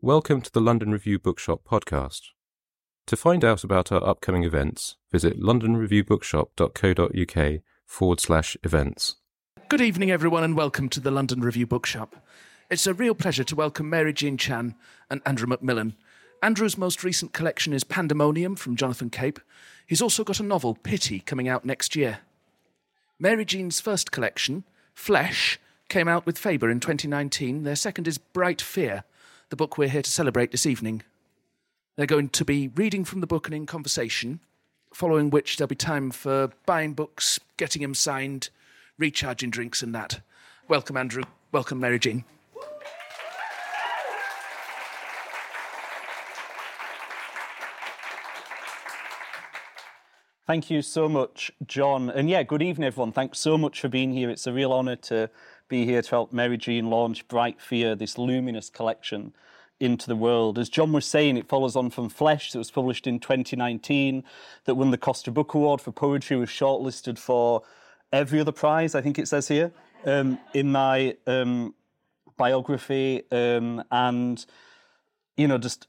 [0.00, 2.28] Welcome to the London Review Bookshop podcast.
[3.08, 9.16] To find out about our upcoming events, visit londonreviewbookshop.co.uk forward slash events.
[9.68, 12.14] Good evening, everyone, and welcome to the London Review Bookshop.
[12.70, 14.76] It's a real pleasure to welcome Mary Jean Chan
[15.10, 15.96] and Andrew McMillan.
[16.44, 19.40] Andrew's most recent collection is Pandemonium from Jonathan Cape.
[19.84, 22.20] He's also got a novel, Pity, coming out next year.
[23.18, 24.62] Mary Jean's first collection,
[24.94, 25.58] Flesh,
[25.88, 27.64] came out with Faber in 2019.
[27.64, 29.02] Their second is Bright Fear,
[29.50, 31.02] the book we're here to celebrate this evening.
[31.96, 34.40] They're going to be reading from the book and in conversation,
[34.92, 38.50] following which there'll be time for buying books, getting them signed,
[38.98, 40.20] recharging drinks, and that.
[40.68, 41.22] Welcome, Andrew.
[41.50, 42.24] Welcome, Mary Jean.
[50.46, 52.08] Thank you so much, John.
[52.10, 53.12] And yeah, good evening, everyone.
[53.12, 54.30] Thanks so much for being here.
[54.30, 55.28] It's a real honour to
[55.68, 59.32] be here to help Mary Jean launch Bright Fear, this luminous collection
[59.80, 60.58] into the world.
[60.58, 64.24] As John was saying, it follows on from Flesh that was published in 2019,
[64.64, 67.62] that won the Costa Book Award for poetry, was shortlisted for
[68.12, 69.70] every other prize, I think it says here,
[70.04, 71.74] um, in my um,
[72.36, 74.44] biography, um, and,
[75.36, 75.86] you know, just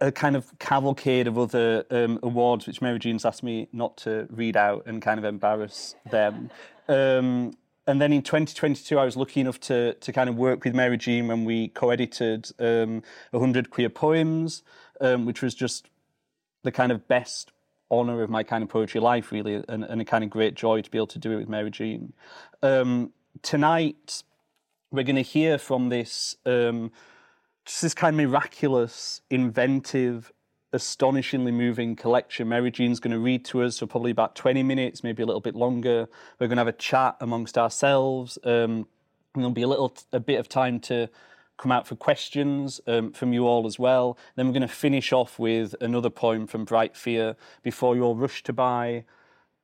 [0.00, 4.26] a kind of cavalcade of other um, awards, which Mary Jean's asked me not to
[4.30, 6.50] read out and kind of embarrass them.
[6.88, 7.52] Um,
[7.88, 10.98] and then in 2022, I was lucky enough to to kind of work with Mary
[10.98, 14.62] Jean when we co-edited um, 100 Queer Poems,
[15.00, 15.88] um, which was just
[16.64, 17.50] the kind of best
[17.90, 20.82] honour of my kind of poetry life, really, and, and, a kind of great joy
[20.82, 22.12] to be able to do it with Mary Jean.
[22.62, 24.22] Um, tonight,
[24.90, 26.92] we're going to hear from this um,
[27.64, 30.30] just this kind of miraculous, inventive,
[30.72, 32.48] astonishingly moving collection.
[32.48, 35.40] Mary Jean's going to read to us for probably about 20 minutes, maybe a little
[35.40, 36.08] bit longer.
[36.38, 38.38] We're going to have a chat amongst ourselves.
[38.44, 38.86] Um,
[39.34, 41.08] and there'll be a little a bit of time to
[41.56, 44.16] come out for questions um, from you all as well.
[44.36, 48.16] Then we're going to finish off with another poem from Bright Fear before you all
[48.16, 49.04] rush to buy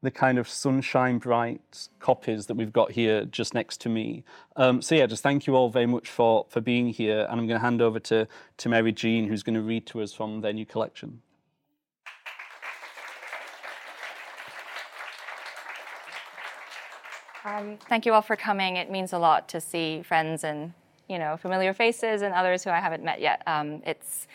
[0.04, 4.22] the kind of sunshine bright copies that we've got here just next to me.
[4.54, 7.46] Um, so yeah, just thank you all very much for for being here, and I'm
[7.48, 8.28] going to hand over to
[8.58, 11.22] to Mary Jean, who's going to read to us from their new collection.
[17.46, 18.76] Um, thank you all for coming.
[18.76, 20.72] It means a lot to see friends and
[21.08, 23.42] you know familiar faces and others who I haven't met yet.
[23.46, 24.26] Um, it's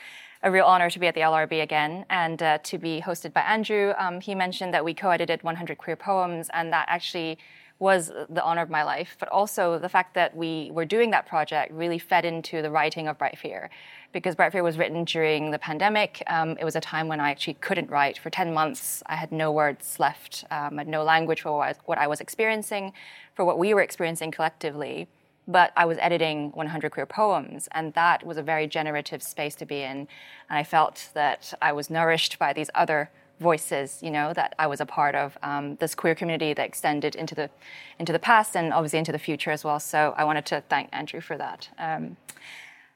[0.41, 3.41] a real honor to be at the LRB again and uh, to be hosted by
[3.41, 3.93] Andrew.
[3.97, 7.37] Um, he mentioned that we co edited 100 queer poems, and that actually
[7.77, 9.15] was the honor of my life.
[9.19, 13.07] But also, the fact that we were doing that project really fed into the writing
[13.07, 13.69] of Bright Fear.
[14.11, 16.23] Because Bright Fear was written during the pandemic.
[16.27, 18.17] Um, it was a time when I actually couldn't write.
[18.17, 21.97] For 10 months, I had no words left, um, I had no language for what
[21.97, 22.93] I was experiencing,
[23.35, 25.07] for what we were experiencing collectively
[25.49, 29.65] but I was editing 100 queer poems, and that was a very generative space to
[29.65, 30.07] be in.
[30.47, 34.67] And I felt that I was nourished by these other voices, you know, that I
[34.67, 37.49] was a part of um, this queer community that extended into the
[37.97, 39.79] into the past and obviously into the future as well.
[39.79, 41.69] So I wanted to thank Andrew for that.
[41.79, 42.17] Um,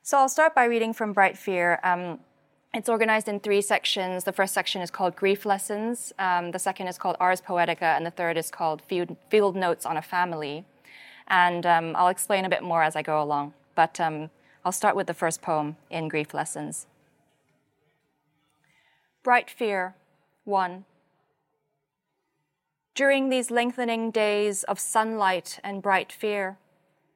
[0.04, 1.80] so I'll start by reading from Bright Fear.
[1.84, 2.20] Um,
[2.74, 4.26] it's organized in three sections.
[4.26, 6.12] The first section is called Grief Lessons.
[6.20, 9.86] Um, the second is called Ars Poetica, and the third is called Field, Field Notes
[9.86, 10.66] on a Family.
[11.28, 13.54] And um, I'll explain a bit more as I go along.
[13.76, 14.30] But um,
[14.66, 16.88] I'll start with the first poem in Grief Lessons.
[19.24, 19.96] Bright Fear,
[20.44, 20.86] 1.
[22.96, 26.58] During these lengthening days of sunlight and bright fear,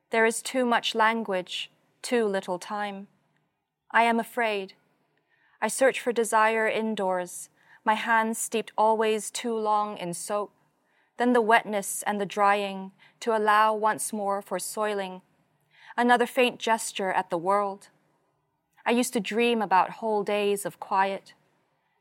[0.09, 1.69] there is too much language,
[2.01, 3.07] too little time.
[3.91, 4.73] I am afraid.
[5.61, 7.49] I search for desire indoors,
[7.87, 10.51] my hands steeped always too long in soap,
[11.17, 15.21] then the wetness and the drying, to allow once more for soiling,
[15.97, 17.89] another faint gesture at the world.
[18.85, 21.33] I used to dream about whole days of quiet.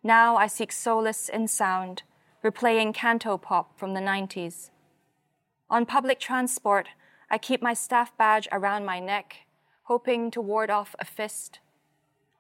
[0.02, 2.02] Now I seek solace in sound,
[2.44, 4.70] replaying canto pop from the 90s.
[5.69, 6.88] On public transport,
[7.28, 9.46] I keep my staff badge around my neck,
[9.84, 11.58] hoping to ward off a fist.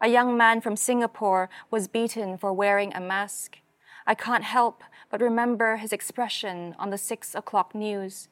[0.00, 3.58] A young man from Singapore was beaten for wearing a mask.
[4.06, 8.28] I can't help but remember his expression on the six o'clock news.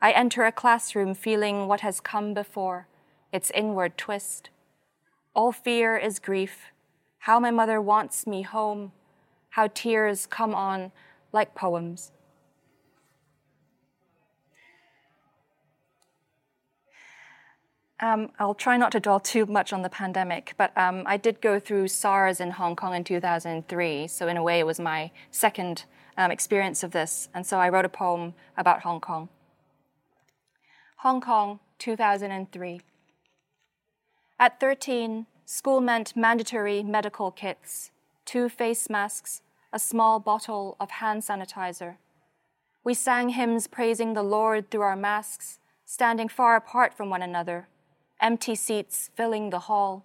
[0.00, 2.88] I enter a classroom feeling what has come before
[3.32, 4.50] its inward twist.
[5.34, 6.72] All fear is grief,
[7.20, 8.92] how my mother wants me home,
[9.50, 10.92] how tears come on
[11.32, 12.12] like poems.
[18.02, 21.40] Um, I'll try not to dwell too much on the pandemic, but um, I did
[21.40, 24.08] go through SARS in Hong Kong in 2003.
[24.08, 25.84] So, in a way, it was my second
[26.18, 27.28] um, experience of this.
[27.32, 29.28] And so I wrote a poem about Hong Kong.
[30.96, 32.80] Hong Kong, 2003.
[34.40, 37.92] At 13, school meant mandatory medical kits,
[38.24, 41.98] two face masks, a small bottle of hand sanitizer.
[42.82, 47.68] We sang hymns praising the Lord through our masks, standing far apart from one another
[48.20, 50.04] empty seats filling the hall.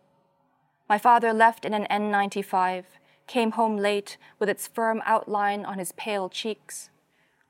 [0.89, 2.85] My father left in an N95,
[3.27, 6.89] came home late with its firm outline on his pale cheeks.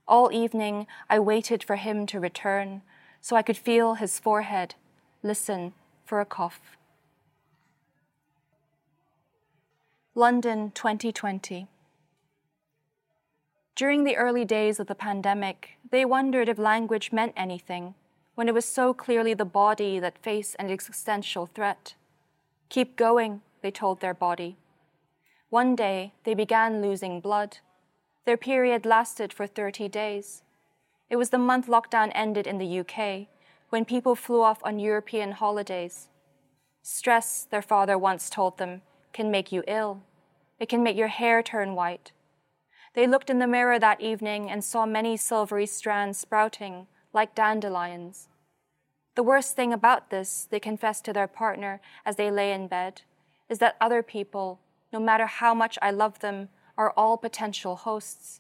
[0.08, 2.82] All evening I waited for him to return
[3.22, 4.76] so I could feel his forehead,
[5.22, 5.74] listen
[6.06, 6.78] for a cough.
[10.16, 11.68] London 2020.
[13.76, 17.94] During the early days of the pandemic, they wondered if language meant anything
[18.38, 21.96] when it was so clearly the body that faced an existential threat.
[22.70, 24.58] Keep going, they told their body.
[25.50, 27.58] One day, they began losing blood.
[28.26, 30.44] Their period lasted for 30 days.
[31.10, 33.26] It was the month lockdown ended in the UK,
[33.70, 36.10] when people flew off on European holidays.
[36.84, 40.04] Stress, their father once told them, can make you ill.
[40.60, 42.12] It can make your hair turn white.
[42.94, 46.86] They looked in the mirror that evening and saw many silvery strands sprouting
[47.18, 48.28] like dandelions.
[49.16, 53.02] The worst thing about this, they confessed to their partner as they lay in bed,
[53.50, 54.60] is that other people,
[54.94, 58.40] no matter how much I love them, are all potential hosts.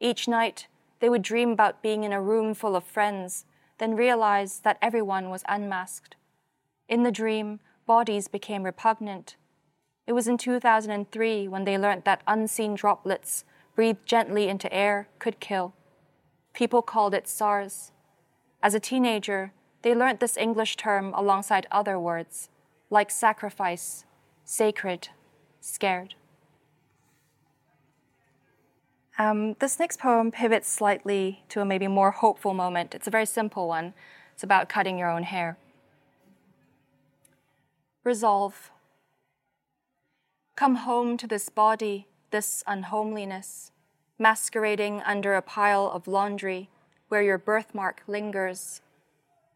[0.00, 0.66] Each night,
[0.98, 3.44] they would dream about being in a room full of friends,
[3.78, 6.16] then realize that everyone was unmasked.
[6.88, 9.36] In the dream, bodies became repugnant.
[10.08, 13.44] It was in 2003 when they learned that unseen droplets
[13.76, 15.74] breathed gently into air could kill.
[16.52, 17.91] People called it SARS.
[18.62, 22.48] As a teenager, they learned this English term alongside other words,
[22.90, 24.04] like sacrifice,
[24.44, 25.08] sacred,
[25.60, 26.14] scared.
[29.18, 32.94] Um, this next poem pivots slightly to a maybe more hopeful moment.
[32.94, 33.94] It's a very simple one.
[34.32, 35.58] It's about cutting your own hair.
[38.04, 38.70] Resolve.
[40.56, 43.72] Come home to this body, this unhomeliness
[44.18, 46.70] masquerading under a pile of laundry
[47.12, 48.80] where your birthmark lingers.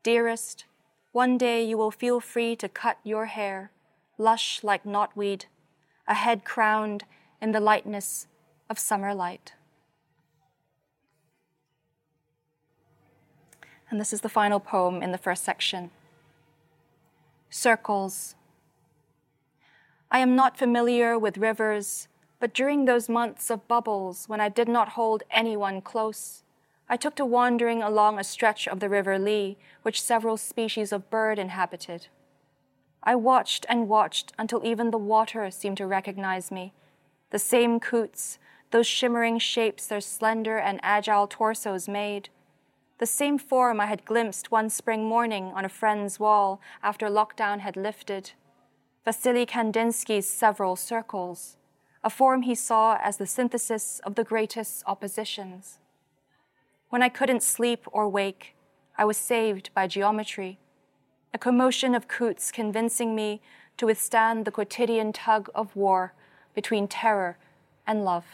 [0.02, 0.66] Dearest,
[1.12, 3.70] one day you will feel free to cut your hair,
[4.18, 5.46] lush like knotweed,
[6.06, 7.04] a head crowned
[7.40, 8.26] in the lightness
[8.68, 9.54] of summer light.
[13.88, 15.90] And this is the final poem in the first section.
[17.48, 18.34] Circles.
[20.10, 24.68] I am not familiar with rivers but during those months of bubbles when I did
[24.68, 26.42] not hold anyone close,
[26.88, 31.10] I took to wandering along a stretch of the River Lee, which several species of
[31.10, 32.08] bird inhabited.
[33.02, 36.72] I watched and watched until even the water seemed to recognize me.
[37.30, 38.38] The same coots,
[38.70, 42.28] those shimmering shapes their slender and agile torsos made.
[42.98, 47.60] The same form I had glimpsed one spring morning on a friend's wall after lockdown
[47.60, 48.32] had lifted.
[49.04, 51.56] Vasily Kandinsky's several circles
[52.06, 55.80] a form he saw as the synthesis of the greatest oppositions.
[56.96, 58.56] When I couldn't sleep or wake,
[58.96, 60.58] I was saved by geometry,
[61.34, 63.42] a commotion of coots convincing me
[63.76, 66.14] to withstand the quotidian tug of war
[66.54, 67.36] between terror
[67.86, 68.24] and love.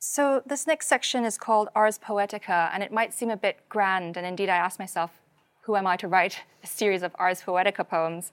[0.00, 4.16] So, this next section is called Ars Poetica, and it might seem a bit grand,
[4.16, 5.12] and indeed I asked myself,
[5.62, 8.32] who am I to write a series of Ars Poetica poems?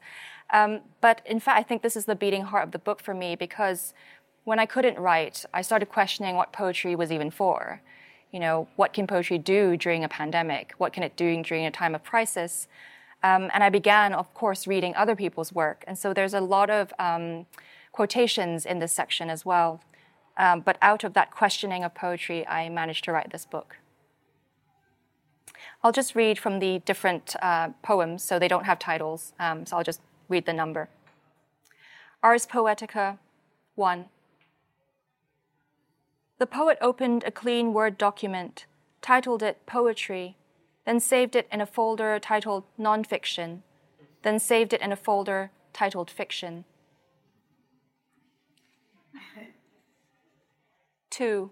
[0.51, 3.13] Um, but in fact, I think this is the beating heart of the book for
[3.13, 3.93] me because
[4.43, 7.81] when I couldn't write, I started questioning what poetry was even for.
[8.31, 10.73] You know, what can poetry do during a pandemic?
[10.77, 12.67] What can it do during a time of crisis?
[13.21, 15.83] Um, and I began, of course, reading other people's work.
[15.87, 17.45] And so there's a lot of um,
[17.93, 19.81] quotations in this section as well.
[20.35, 23.77] Um, but out of that questioning of poetry, I managed to write this book.
[25.83, 29.33] I'll just read from the different uh, poems, so they don't have titles.
[29.39, 30.89] Um, so I'll just read the number.
[32.21, 33.19] Ars Poetica
[33.75, 34.05] 1.
[36.43, 38.65] The poet opened a clean Word document,
[39.01, 40.35] titled it Poetry,
[40.85, 43.61] then saved it in a folder titled Nonfiction,
[44.23, 46.65] then saved it in a folder titled Fiction.
[51.11, 51.49] 2.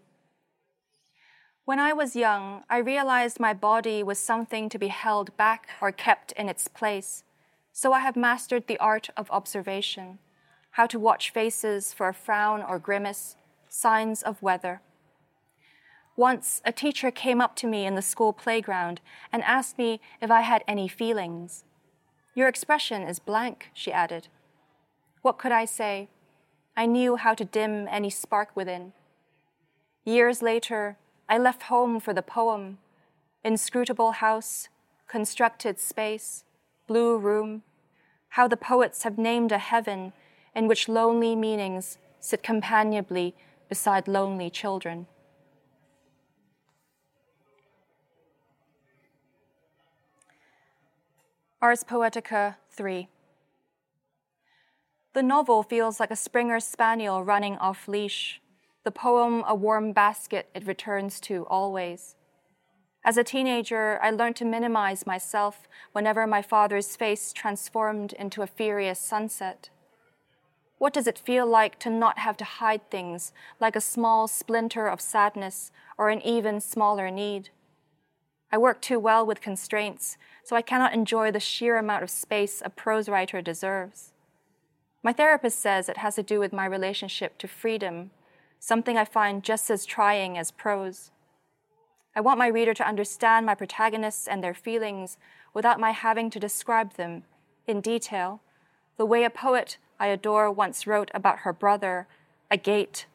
[1.64, 5.94] When I was young, I realized my body was something to be held back or
[5.94, 7.24] kept in its place.
[7.72, 10.20] So I have mastered the art of observation,
[10.72, 13.38] how to watch faces for a frown or grimace,
[13.74, 14.82] signs of weather.
[16.18, 19.00] Once, a teacher came up to me in the school playground
[19.32, 21.64] and asked me if I had any feelings.
[22.36, 24.28] Your expression is blank, she added.
[25.22, 26.10] What could I say?
[26.76, 28.92] I knew how to dim any spark within.
[30.04, 30.98] Years later,
[31.30, 32.78] I left home for the poem
[33.44, 34.68] Inscrutable House,
[35.08, 36.44] Constructed Space,
[36.88, 37.64] Blue Room,
[38.30, 40.12] how the poets have named a heaven
[40.54, 43.34] in which lonely meanings sit companionably
[43.72, 45.08] beside lonely children.
[51.62, 53.08] Ars Poetica 3
[55.14, 58.42] The novel feels like a Springer spaniel running off leash,
[58.84, 62.18] the poem a warm basket it returns to always.
[63.06, 68.48] As a teenager, I learned to minimize myself whenever my father's face transformed into a
[68.48, 69.70] furious sunset.
[70.82, 74.88] What does it feel like to not have to hide things like a small splinter
[74.88, 77.50] of sadness or an even smaller need?
[78.52, 82.64] I work too well with constraints, so I cannot enjoy the sheer amount of space
[82.66, 84.14] a prose writer deserves.
[85.04, 88.10] My therapist says it has to do with my relationship to freedom,
[88.58, 91.12] something I find just as trying as prose.
[92.16, 95.20] I want my reader to understand my protagonists and their feelings
[95.54, 97.26] without my having to describe them
[97.68, 98.42] in detail,
[98.98, 102.08] the way a poet I adore once wrote about her brother,
[102.50, 103.06] a gate,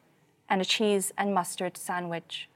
[0.47, 2.47] and a cheese and mustard sandwich.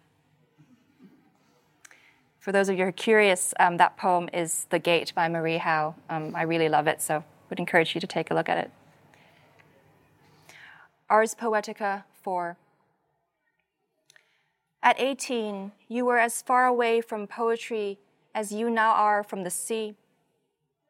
[2.40, 5.58] For those of you who are curious, um, that poem is The Gate by Marie
[5.58, 5.96] Howe.
[6.10, 8.72] Um, I really love it, so would encourage you to take a look at it.
[11.10, 12.56] Ars Poetica 4.
[14.82, 18.00] At 18, you were as far away from poetry
[18.34, 19.96] as you now are from the sea.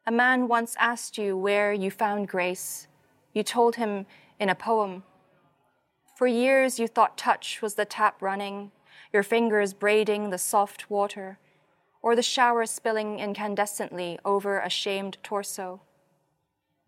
[0.06, 2.86] A man once asked you where you found grace.
[3.32, 4.06] You told him
[4.38, 5.04] in a poem.
[6.16, 8.70] For years, you thought touch was the tap running,
[9.12, 11.38] your fingers braiding the soft water,
[12.02, 15.80] or the shower spilling incandescently over a shamed torso.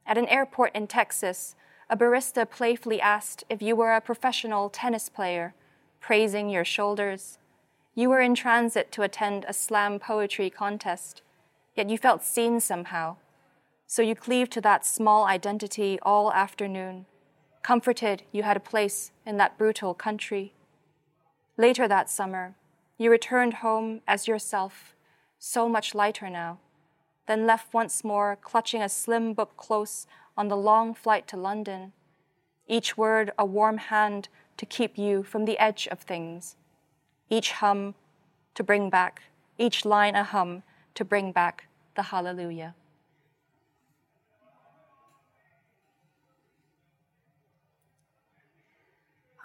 [0.06, 1.54] At an airport in Texas,
[1.88, 5.54] a barista playfully asked if you were a professional tennis player,
[6.00, 7.38] praising your shoulders.
[7.94, 11.22] You were in transit to attend a slam poetry contest,
[11.74, 13.16] yet you felt seen somehow.
[13.86, 17.06] So you cleave to that small identity all afternoon,
[17.62, 20.54] comforted you had a place in that brutal country.
[21.56, 22.54] Later that summer,
[22.98, 24.94] you returned home as yourself,
[25.38, 26.58] so much lighter now,
[27.26, 31.92] then left once more, clutching a slim book close on the long flight to London,
[32.66, 36.56] each word a warm hand to keep you from the edge of things,
[37.28, 37.94] each hum
[38.54, 39.22] to bring back,
[39.58, 40.62] each line a hum
[40.94, 42.74] to bring back the hallelujah.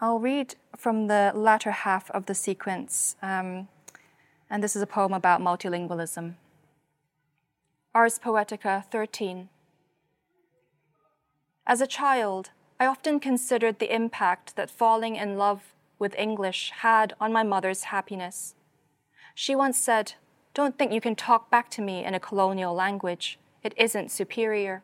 [0.02, 3.68] I'll read from the latter half of the sequence, um,
[4.50, 6.36] and this is a poem about multilingualism.
[7.94, 9.50] Ars Poetica 13.
[11.68, 17.14] As a child, I often considered the impact that falling in love with English had
[17.20, 18.56] on my mother's happiness.
[19.36, 20.14] She once said,
[20.54, 23.38] Don't think you can talk back to me in a colonial language.
[23.64, 24.82] It isn't superior.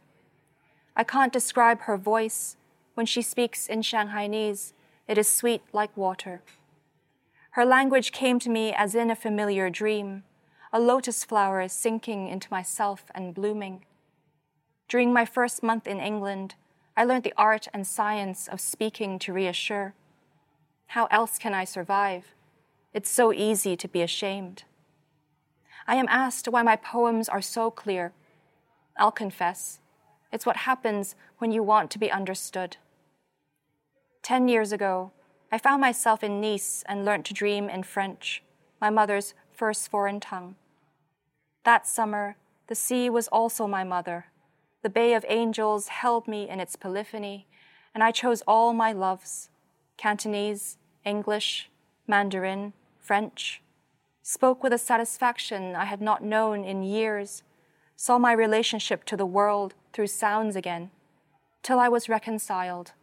[0.93, 2.57] I can't describe her voice.
[2.95, 4.73] When she speaks in Shanghainese,
[5.07, 6.41] it is sweet like water.
[7.51, 10.23] Her language came to me as in a familiar dream,
[10.73, 13.85] a lotus flower is sinking into myself and blooming.
[14.89, 16.55] During my first month in England,
[16.97, 19.93] I learned the art and science of speaking to reassure.
[20.87, 22.35] How else can I survive?
[22.93, 24.63] It's so easy to be ashamed.
[25.87, 28.11] I am asked why my poems are so clear.
[28.97, 29.79] I'll confess,
[30.31, 32.77] it's what happens when you want to be understood.
[34.25, 35.11] Ten years ago,
[35.51, 38.41] I found myself in Nice and learnt to dream in French,
[38.81, 40.55] my mother's first foreign tongue.
[41.63, 44.25] That summer, the sea was also my mother,
[44.81, 47.45] the Bay of Angels held me in its polyphony,
[47.93, 49.49] and I chose all my loves
[49.95, 51.69] Cantonese, English,
[52.07, 53.61] Mandarin, French.
[54.23, 57.43] Spoke with a satisfaction I had not known in years,
[57.95, 60.89] saw my relationship to the world through sounds again,
[61.61, 62.93] till I was reconciled,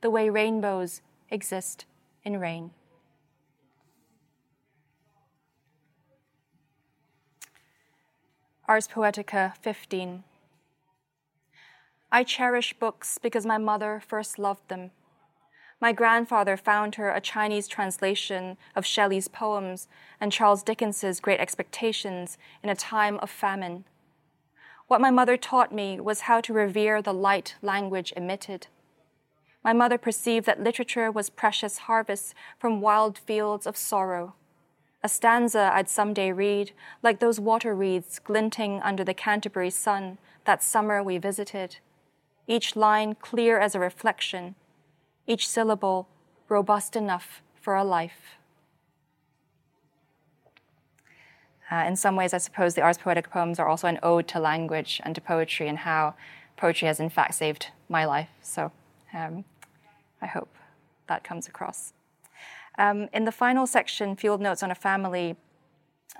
[0.00, 1.84] the way rainbows exist
[2.24, 2.70] in rain.
[8.66, 10.22] Ars Poetica 15.
[12.12, 14.92] I cherish books because my mother first loved them.
[15.80, 19.88] My grandfather found her a Chinese translation of Shelley's poems
[20.20, 23.84] and Charles Dickens's Great Expectations in a time of famine.
[24.88, 28.66] What my mother taught me was how to revere the light language emitted.
[29.62, 34.34] My mother perceived that literature was precious harvests from wild fields of sorrow.
[35.02, 40.62] A stanza I'd someday read, like those water wreaths glinting under the Canterbury sun that
[40.62, 41.76] summer we visited.
[42.46, 44.54] Each line clear as a reflection,
[45.26, 46.08] each syllable
[46.48, 48.36] robust enough for a life.
[51.70, 54.40] Uh, in some ways, I suppose the Ars Poetica poems are also an ode to
[54.40, 56.14] language and to poetry and how
[56.56, 58.28] poetry has, in fact, saved my life.
[58.42, 58.72] So
[59.14, 59.44] um,
[60.22, 60.48] I hope
[61.08, 61.92] that comes across.
[62.78, 65.36] Um, in the final section, Field Notes on a Family,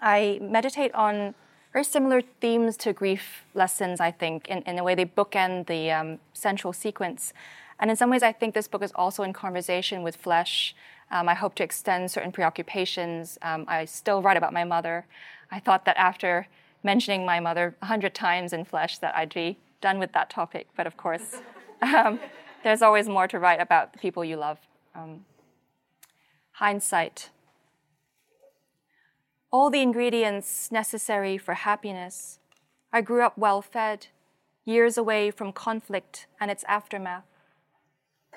[0.01, 1.35] I meditate on
[1.73, 5.91] very similar themes to grief lessons, I think, in, in the way they bookend the
[5.91, 7.33] um, central sequence.
[7.79, 10.75] And in some ways, I think this book is also in conversation with flesh.
[11.11, 13.39] Um, I hope to extend certain preoccupations.
[13.43, 15.07] Um, I still write about my mother.
[15.51, 16.49] I thought that after
[16.83, 20.67] mentioning my mother a hundred times in flesh, that I'd be done with that topic.
[20.77, 21.37] But of course,
[21.83, 22.21] um,
[22.63, 24.59] there's always more to write about the people you love.
[24.95, 25.25] Um,
[26.53, 27.31] hindsight.
[29.51, 32.39] All the ingredients necessary for happiness.
[32.93, 34.09] I grew up well fed,
[34.65, 37.25] years away from conflict and its aftermath.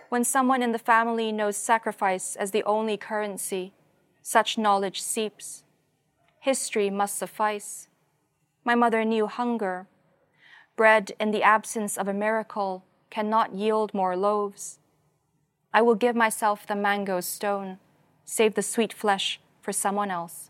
[0.09, 3.73] When someone in the family knows sacrifice as the only currency,
[4.21, 5.63] such knowledge seeps.
[6.39, 7.87] History must suffice.
[8.63, 9.87] My mother knew hunger.
[10.75, 14.79] Bread in the absence of a miracle cannot yield more loaves.
[15.71, 17.77] I will give myself the mango stone,
[18.25, 20.49] save the sweet flesh for someone else.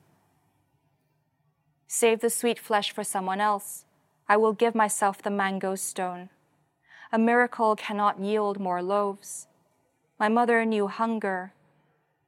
[1.88, 3.84] Save the sweet flesh for someone else.
[4.30, 6.30] I will give myself the mango stone.
[7.12, 9.48] A miracle cannot yield more loaves.
[10.18, 11.52] My mother knew hunger.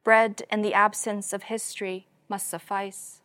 [0.04, 3.22] Bread in the absence of history must suffice.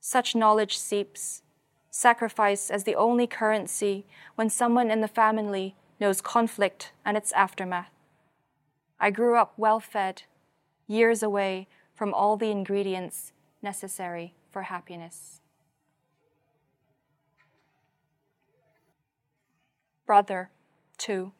[0.00, 1.42] Such knowledge seeps.
[1.90, 4.06] Sacrifice as the only currency
[4.36, 7.90] when someone in the family knows conflict and its aftermath.
[8.98, 10.22] I grew up well fed,
[10.86, 15.40] years away from all the ingredients necessary for happiness.
[20.06, 20.50] Brother,
[20.98, 21.32] too.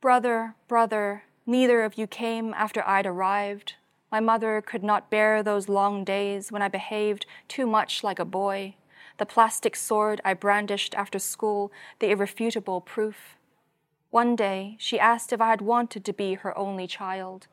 [0.00, 3.74] Brother, brother, neither of you came after I'd arrived.
[4.10, 8.24] My mother could not bear those long days when I behaved too much like a
[8.24, 8.76] boy.
[9.20, 13.36] The plastic sword I brandished after school, the irrefutable proof.
[14.08, 17.46] One day, she asked if I had wanted to be her only child.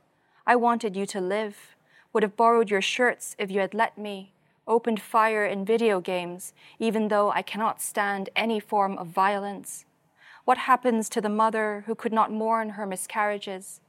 [0.45, 1.75] I wanted you to live,
[2.13, 4.31] would have borrowed your shirts if you had let me,
[4.65, 9.83] opened fire in video games, even though I cannot stand any form of violence.
[10.45, 13.81] What happens to the mother who could not mourn her miscarriages?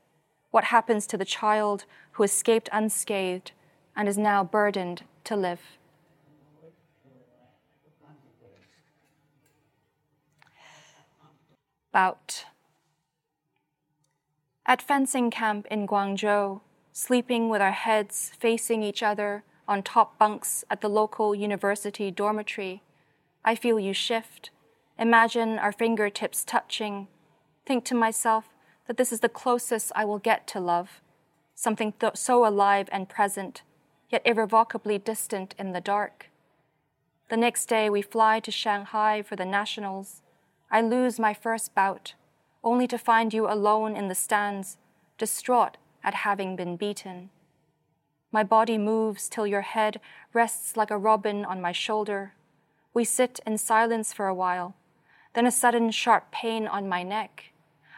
[0.51, 3.53] What happens to the child who escaped unscathed
[3.95, 5.79] and is now burdened to live?
[11.93, 12.45] Bout.
[14.67, 16.61] At fencing camp in Guangzhou,
[16.93, 22.83] sleeping with our heads facing each other on top bunks at the local university dormitory,
[23.45, 24.51] I feel you shift
[24.99, 27.07] Imagine our fingertips touching.
[27.65, 28.47] Think to myself
[28.89, 31.01] that this is the closest I will get to love,
[31.55, 33.63] something th- so alive and present,
[34.11, 36.31] yet irrevocably distant in the dark.
[37.31, 40.23] The next day, we fly to Shanghai for the nationals.
[40.71, 42.15] I lose my first bout,
[42.63, 44.77] only to find you alone in the stands,
[45.17, 47.31] distraught at having been beaten.
[48.31, 50.01] My body moves till your head
[50.33, 52.35] rests like a robin on my shoulder.
[52.93, 54.75] We sit in silence for a while
[55.39, 57.53] then a sudden sharp pain on my neck.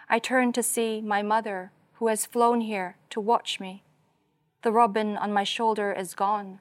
[0.09, 3.83] I turn to see my mother, who has flown here to watch me.
[4.63, 6.61] The robin on my shoulder is gone.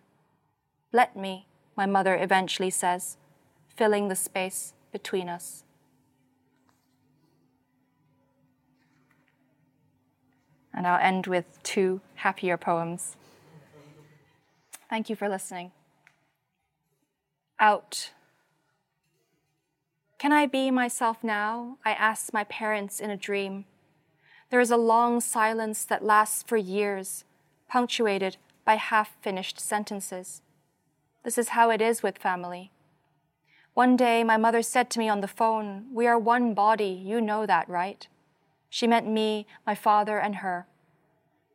[0.94, 3.18] Let me, my mother eventually says,
[3.76, 5.66] filling the space between us.
[10.80, 13.18] And I'll end with two happier poems.
[14.90, 15.74] Thank you for listening.
[17.60, 18.12] Out.
[20.18, 21.80] Can I be myself now?
[21.84, 23.66] I asked my parents in a dream.
[24.52, 27.26] There is a long silence that lasts for years,
[27.68, 30.42] punctuated by half finished sentences.
[31.26, 32.72] This is how it is with family.
[33.74, 37.20] One day, my mother said to me on the phone, We are one body, you
[37.20, 38.08] know that, right?
[38.70, 40.68] She meant me, my father, and her.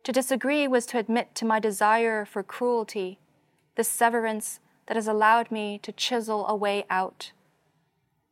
[0.05, 3.19] To disagree was to admit to my desire for cruelty,
[3.75, 7.33] the severance that has allowed me to chisel a way out.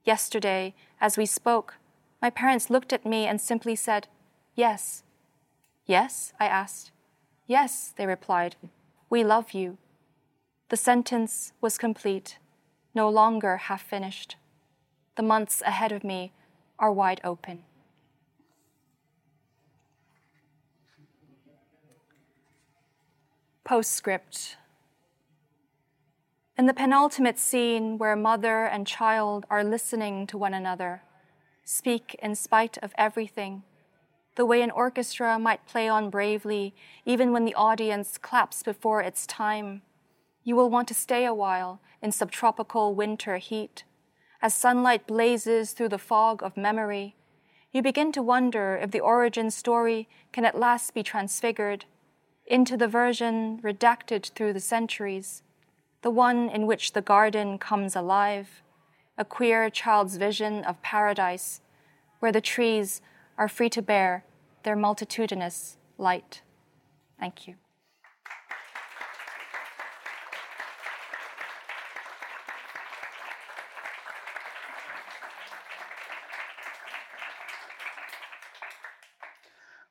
[0.05, 1.77] Yesterday, as we spoke,
[2.21, 4.07] my parents looked at me and simply said,
[4.55, 5.03] Yes.
[5.87, 6.35] Yes?
[6.39, 6.93] I asked.
[7.47, 8.57] Yes, they replied.
[9.09, 9.79] We love you.
[10.69, 12.39] The sentence was complete,
[12.95, 14.37] no longer half finished.
[15.17, 16.33] The months ahead of me
[16.79, 17.65] are wide open.
[23.65, 24.57] Postscript.
[26.59, 31.03] In the penultimate scene where mother and child are listening to one another,
[31.65, 33.63] speak in spite of everything,
[34.35, 36.75] the way an orchestra might play on bravely,
[37.07, 39.83] even when the audience claps before its time.
[40.43, 43.85] You will want to stay a while in subtropical winter heat.
[44.43, 47.15] As sunlight blazes through the fog of memory,
[47.71, 51.85] you begin to wonder if the origin story can at last be transfigured
[52.47, 55.43] into the version redacted through the centuries,
[56.03, 58.63] the one in which the garden comes alive,
[59.17, 61.61] a queer child's vision of paradise,
[62.21, 63.01] where the trees
[63.39, 64.25] are free to bear
[64.65, 66.43] their multitudinous light.
[67.19, 67.55] Thank you.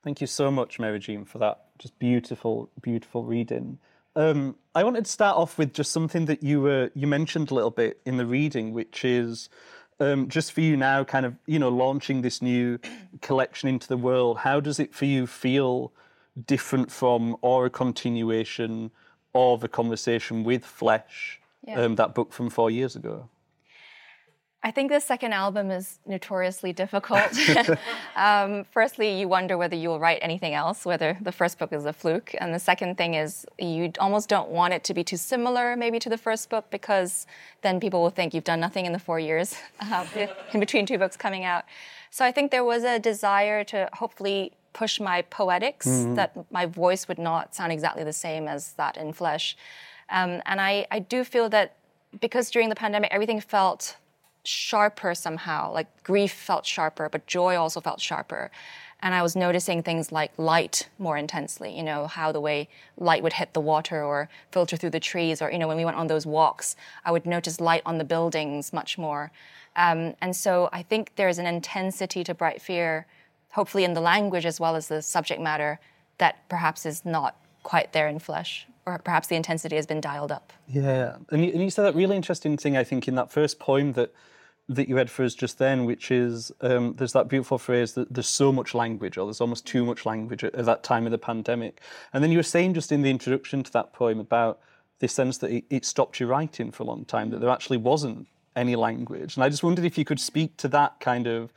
[0.04, 3.80] Thank you so much, Mary Jean, for that just beautiful, beautiful reading.
[4.16, 7.56] Um, I wanted to start off with just something that you were you mentioned a
[7.56, 9.50] little bit in the reading, which is
[10.00, 12.80] um, just for you now, kind of you know launching this new
[13.22, 14.40] collection into the world.
[14.40, 15.92] How does it for you feel
[16.46, 18.92] different from or a continuation
[19.34, 21.82] of a conversation with Flesh, yeah.
[21.82, 23.28] um, that book from four years ago?
[24.64, 27.36] I think the second album is notoriously difficult.
[28.16, 31.94] um, firstly, you wonder whether you'll write anything else, whether the first book is a
[31.94, 32.36] fluke.
[32.38, 35.98] And the second thing is you almost don't want it to be too similar, maybe,
[36.00, 37.26] to the first book, because
[37.64, 40.06] then people will think you've done nothing in the four years uh,
[40.54, 41.64] in between two books coming out.
[42.12, 46.16] So I think there was a desire to hopefully push my poetics, mm-hmm.
[46.16, 49.58] that my voice would not sound exactly the same as that in Flesh.
[50.10, 51.78] Um, and I, I do feel that
[52.20, 53.96] because during the pandemic, everything felt
[54.44, 55.72] sharper somehow.
[55.72, 58.52] Like grief felt sharper, but joy also felt sharper.
[59.04, 63.24] And I was noticing things like light more intensely, you know, how the way light
[63.24, 65.98] would hit the water or filter through the trees, or, you know, when we went
[65.98, 69.32] on those walks, I would notice light on the buildings much more.
[69.76, 73.08] Um, and so I think there's an intensity to Bright Fear,
[73.52, 75.80] hopefully in the language as well as the subject matter,
[76.20, 80.32] that perhaps is not quite there in flesh or perhaps the intensity has been dialed
[80.32, 80.54] up.
[80.68, 83.60] Yeah, and you, and you said that really interesting thing, I think, in that first
[83.60, 84.14] poem that
[84.70, 88.14] that you read for us just then, which is um, there's that beautiful phrase that
[88.14, 91.12] there's so much language, or there's almost too much language at, at, that time of
[91.12, 91.82] the pandemic.
[92.14, 94.60] And then you were saying just in the introduction to that poem about
[95.00, 97.78] this sense that it, it stopped you writing for a long time, that there actually
[97.78, 99.36] wasn't any language.
[99.36, 101.52] And I just wondered if you could speak to that kind of,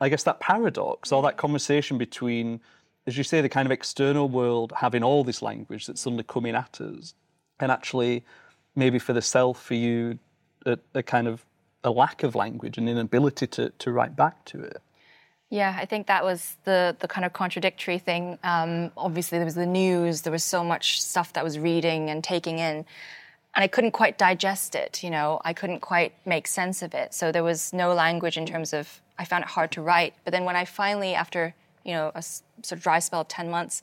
[0.00, 2.60] I guess, that paradox or that conversation between,
[3.06, 6.54] as you say, the kind of external world having all this language that's suddenly coming
[6.54, 7.14] at us,
[7.60, 8.24] and actually
[8.74, 10.18] maybe for the self, for you,
[10.66, 11.44] a, a kind of
[11.84, 14.82] a lack of language and inability to, to write back to it.
[15.48, 18.36] Yeah, I think that was the the kind of contradictory thing.
[18.42, 20.22] Um, obviously, there was the news.
[20.22, 22.84] There was so much stuff that I was reading and taking in,
[23.54, 25.04] and I couldn't quite digest it.
[25.04, 27.14] You know, I couldn't quite make sense of it.
[27.14, 29.00] So there was no language in terms of.
[29.18, 30.14] I found it hard to write.
[30.24, 31.54] But then when I finally, after
[31.86, 33.82] you know a sort of dry spell of ten months,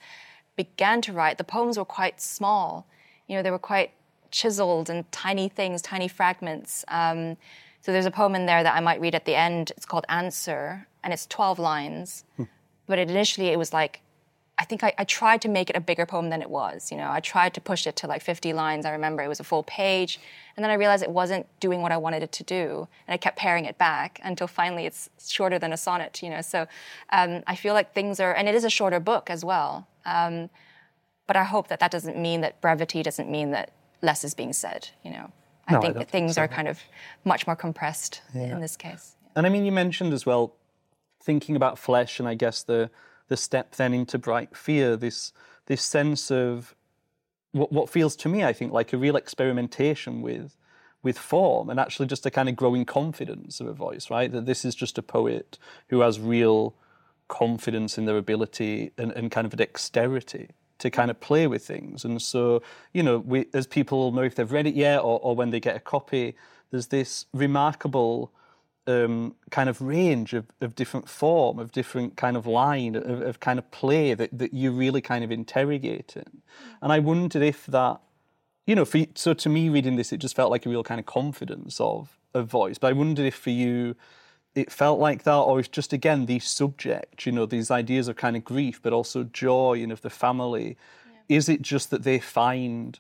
[0.56, 2.86] began to write, the poems were quite small.
[3.28, 3.92] You know, they were quite
[4.32, 6.86] chiseled and tiny things, tiny fragments.
[6.90, 7.38] Um,
[7.82, 9.72] so there's a poem in there that I might read at the end.
[9.76, 12.24] It's called Answer, and it's 12 lines.
[12.38, 12.44] Hmm.
[12.86, 14.02] But it, initially, it was like,
[14.64, 16.90] I think I, I, tried to make it a bigger poem than it was.
[16.90, 18.86] You know, I tried to push it to like 50 lines.
[18.86, 20.22] I remember it was a full page,
[20.56, 23.18] and then I realized it wasn't doing what I wanted it to do, and I
[23.18, 26.24] kept paring it back until finally it's shorter than a sonnet.
[26.24, 26.66] You know, so
[27.12, 29.86] um, I feel like things are, and it is a shorter book as well.
[30.06, 30.50] Um,
[31.28, 34.54] but I hope that that doesn't mean that brevity doesn't mean that less is being
[34.54, 34.88] said.
[35.04, 35.32] You know.
[35.68, 36.42] I no, think I things think so.
[36.44, 36.80] are kind of
[37.26, 38.54] much more compressed yeah.
[38.54, 39.16] in this case.
[39.36, 40.56] And I mean, you mentioned as well
[41.22, 42.90] thinking about flesh, and I guess the
[43.28, 44.96] the step then into bright fear.
[44.96, 45.34] This
[45.66, 46.76] this sense of
[47.52, 50.56] what what feels to me, I think, like a real experimentation with
[51.02, 54.10] with form, and actually just a kind of growing confidence of a voice.
[54.10, 55.58] Right, that this is just a poet
[55.90, 56.76] who has real
[57.28, 61.66] confidence in their ability and, and kind of a dexterity to kind of play with
[61.66, 62.04] things.
[62.04, 62.62] And so,
[62.94, 65.60] you know, we, as people know if they've read it yet or, or when they
[65.60, 66.36] get a copy,
[66.72, 68.32] there's this remarkable
[68.88, 73.40] um, kind of range of, of different form, of different kind of line, of, of
[73.40, 76.42] kind of play that, that you really kind of interrogate in.
[76.82, 78.00] And I wondered if that,
[78.66, 81.00] you know, for, so to me reading this, it just felt like a real kind
[81.00, 82.78] of confidence of a voice.
[82.78, 83.96] But I wondered if for you,
[84.56, 88.16] it felt like that, or it's just again these subjects, you know, these ideas of
[88.18, 90.78] kind of grief, but also joy and of the family.
[91.30, 91.38] Yeah.
[91.38, 93.00] Is it just that they find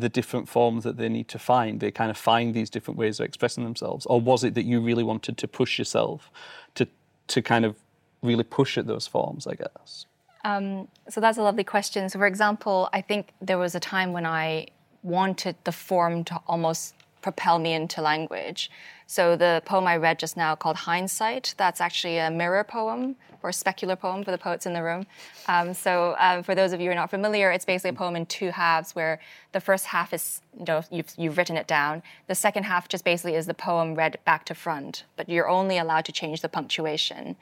[0.00, 1.80] the different forms that they need to find?
[1.80, 4.80] They kind of find these different ways of expressing themselves, or was it that you
[4.80, 6.30] really wanted to push yourself
[6.74, 6.86] to
[7.28, 7.76] to kind of
[8.22, 9.46] really push at those forms?
[9.46, 10.06] I guess.
[10.44, 12.08] Um, so that's a lovely question.
[12.08, 14.68] So, for example, I think there was a time when I
[15.02, 18.70] wanted the form to almost propel me into language.
[19.10, 23.48] So the poem I read just now called Hindsight, that's actually a mirror poem or
[23.48, 25.06] a specular poem for the poets in the room.
[25.46, 28.16] Um, so um, for those of you who are not familiar, it's basically a poem
[28.16, 29.18] in two halves where
[29.52, 32.02] the first half is, you know, you've, you've written it down.
[32.26, 35.78] The second half just basically is the poem read back to front, but you're only
[35.78, 37.34] allowed to change the punctuation.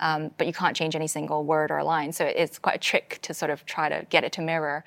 [0.00, 2.12] Um, but you can't change any single word or line.
[2.12, 4.84] So it's quite a trick to sort of try to get it to mirror.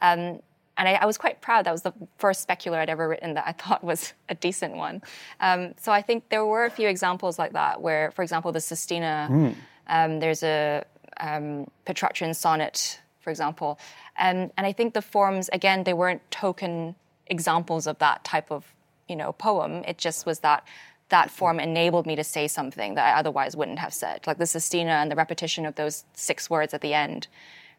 [0.00, 0.40] Um,
[0.80, 1.66] and I, I, was quite proud.
[1.66, 5.02] That was the first specular I'd ever written that I thought was a decent one.
[5.38, 8.60] Um, so I think there were a few examples like that, where, for example, the
[8.60, 9.54] Sestina, mm.
[9.86, 10.84] um, there's a
[11.20, 13.78] um, Petrarchan sonnet, for example.
[14.16, 18.74] And, and I think the forms, again, they weren't token examples of that type of
[19.08, 19.82] you know poem.
[19.86, 20.66] It just was that
[21.10, 24.26] that form enabled me to say something that I otherwise wouldn't have said.
[24.26, 27.26] Like the Sestina and the repetition of those six words at the end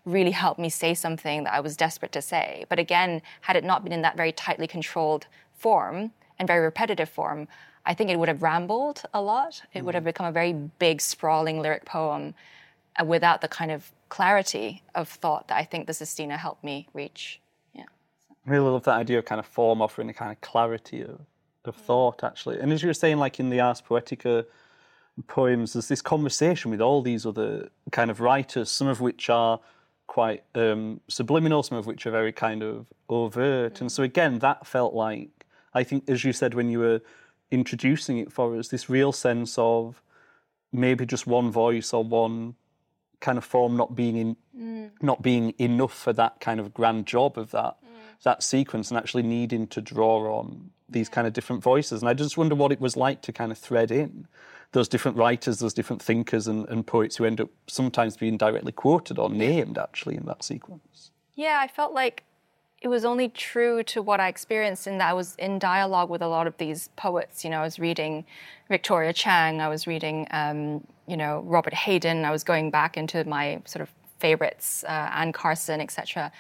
[0.05, 2.65] really helped me say something that I was desperate to say.
[2.69, 7.09] But again, had it not been in that very tightly controlled form and very repetitive
[7.09, 7.47] form,
[7.85, 9.61] I think it would have rambled a lot.
[9.73, 9.85] It mm.
[9.85, 12.33] would have become a very big, sprawling lyric poem
[12.99, 16.87] uh, without the kind of clarity of thought that I think the Sestina helped me
[16.93, 17.39] reach.
[17.73, 17.85] Yeah.
[18.45, 21.21] I really love that idea of kind of form offering a kind of clarity of,
[21.65, 21.81] of mm.
[21.81, 22.59] thought, actually.
[22.59, 24.45] And as you were saying, like in the Ars Poetica
[25.27, 29.59] poems, there's this conversation with all these other kind of writers, some of which are
[30.11, 33.79] quite um, subliminal, some of which are very kind of overt.
[33.79, 37.01] And so, again, that felt like, I think, as you said when you were
[37.49, 40.03] introducing it for us, this real sense of
[40.73, 42.55] maybe just one voice or one
[43.21, 44.91] kind of form not being in, mm.
[45.01, 47.90] not being enough for that kind of grand job of that mm.
[48.23, 52.01] That sequence, and actually needing to draw on these kind of different voices.
[52.01, 54.27] And I just wonder what it was like to kind of thread in
[54.73, 58.71] those different writers, those different thinkers and, and poets who end up sometimes being directly
[58.71, 61.11] quoted or named actually in that sequence.
[61.35, 62.23] Yeah, I felt like
[62.81, 66.21] it was only true to what I experienced in that I was in dialogue with
[66.21, 67.43] a lot of these poets.
[67.43, 68.25] You know, I was reading
[68.69, 72.25] Victoria Chang, I was reading, um, you know, Robert Hayden.
[72.25, 76.31] I was going back into my sort of favorites, uh, Anne Carson, etc.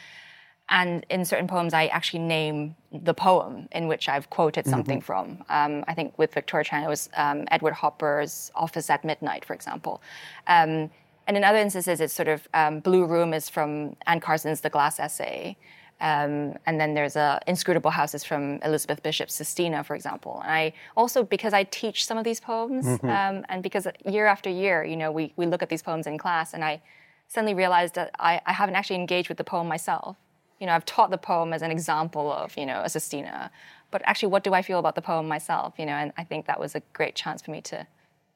[0.71, 4.71] And in certain poems, I actually name the poem in which I've quoted mm-hmm.
[4.71, 5.05] something mm-hmm.
[5.05, 5.43] from.
[5.49, 9.53] Um, I think with Victoria Chang, it was um, Edward Hopper's Office at Midnight, for
[9.53, 10.01] example.
[10.47, 10.89] Um,
[11.27, 14.69] and in other instances, it's sort of um, Blue Room is from Anne Carson's The
[14.69, 15.57] Glass Essay.
[15.99, 20.39] Um, and then there's a Inscrutable Houses from Elizabeth Bishop's Sestina, for example.
[20.41, 23.07] And I also, because I teach some of these poems, mm-hmm.
[23.07, 26.17] Um, and because year after year, you know, we, we look at these poems in
[26.17, 26.81] class, and I
[27.27, 30.15] suddenly realized that I, I haven't actually engaged with the poem myself
[30.61, 33.51] you know, I've taught the poem as an example of, you know, a sestina,
[33.89, 35.73] but actually, what do I feel about the poem myself?
[35.77, 37.85] You know, and I think that was a great chance for me to,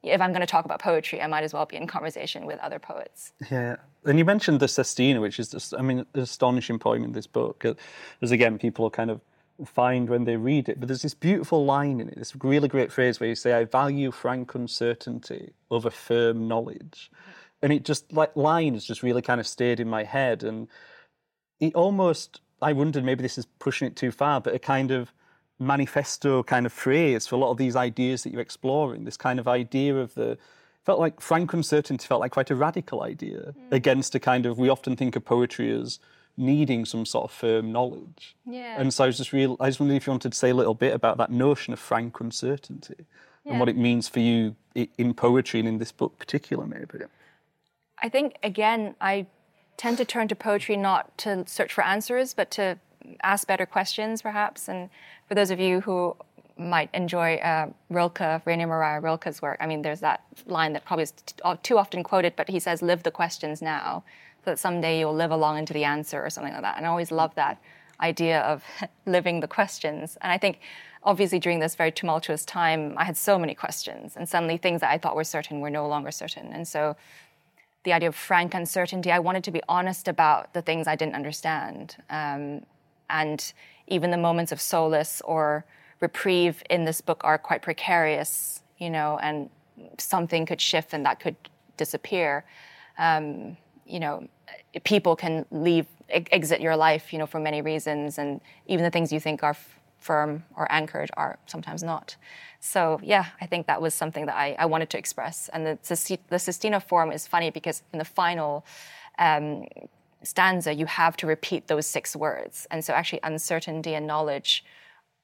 [0.04, 2.60] if I'm going to talk about poetry, I might as well be in conversation with
[2.60, 3.32] other poets.
[3.50, 7.14] Yeah, and you mentioned the Sestina, which is just, I mean, an astonishing poem in
[7.14, 7.64] this book.
[7.64, 7.76] Uh,
[8.22, 9.22] as again, people kind of
[9.64, 10.80] find when they read it.
[10.80, 13.64] But there's this beautiful line in it, this really great phrase where you say, I
[13.66, 17.12] value frank uncertainty over firm knowledge.
[17.62, 20.44] And it just, like, line has just really kind of stayed in my head.
[20.44, 20.68] And
[21.60, 25.12] it almost, I wondered maybe this is pushing it too far, but a kind of
[25.60, 29.06] manifesto kind of phrase for a lot of these ideas that you're exploring.
[29.06, 30.38] This kind of idea of the
[30.84, 33.72] felt like frank uncertainty felt like quite a radical idea mm.
[33.72, 36.00] against a kind of we often think of poetry as
[36.38, 38.36] needing some sort of firm knowledge.
[38.46, 38.80] Yeah.
[38.80, 40.54] And so I was just real I just wondered if you wanted to say a
[40.54, 43.06] little bit about that notion of frank uncertainty
[43.44, 43.52] yeah.
[43.52, 47.06] and what it means for you in poetry and in this book particular maybe.
[48.02, 49.26] I think again I
[49.78, 52.78] tend to turn to poetry not to search for answers, but to
[53.24, 54.68] ask better questions, perhaps.
[54.68, 54.90] And
[55.28, 56.16] for those of you who
[56.58, 61.04] might enjoy uh, Rilke, Rainer Maria Rilke's work, I mean, there's that line that probably
[61.04, 64.04] is t- too often quoted, but he says, "Live the questions now,
[64.44, 66.78] so that someday you'll live along into the answer," or something like that.
[66.78, 67.62] And I always love that
[68.02, 68.64] idea of
[69.06, 70.18] living the questions.
[70.22, 70.60] And I think,
[71.04, 74.92] obviously, during this very tumultuous time, I had so many questions, and suddenly things that
[74.92, 76.54] I thought were certain were no longer certain.
[76.54, 76.96] And so
[77.86, 79.12] the idea of frank uncertainty.
[79.12, 81.96] I wanted to be honest about the things I didn't understand.
[82.10, 82.66] Um,
[83.10, 83.54] and
[83.88, 85.64] even the moments of solace or
[86.02, 89.50] reprieve in this book are quite precarious, you know, and
[89.98, 91.36] something could shift and that could
[91.78, 92.44] disappear.
[92.98, 94.28] Um, you know,
[94.84, 99.14] people can leave, exit your life, you know, for many reasons, and even the things
[99.14, 102.16] you think are f- firm or anchored are sometimes not.
[102.60, 105.50] So yeah, I think that was something that I, I wanted to express.
[105.52, 108.66] And the, the Sestina form is funny because in the final
[109.18, 109.66] um,
[110.22, 112.68] stanza, you have to repeat those six words.
[112.70, 114.64] And so actually uncertainty and knowledge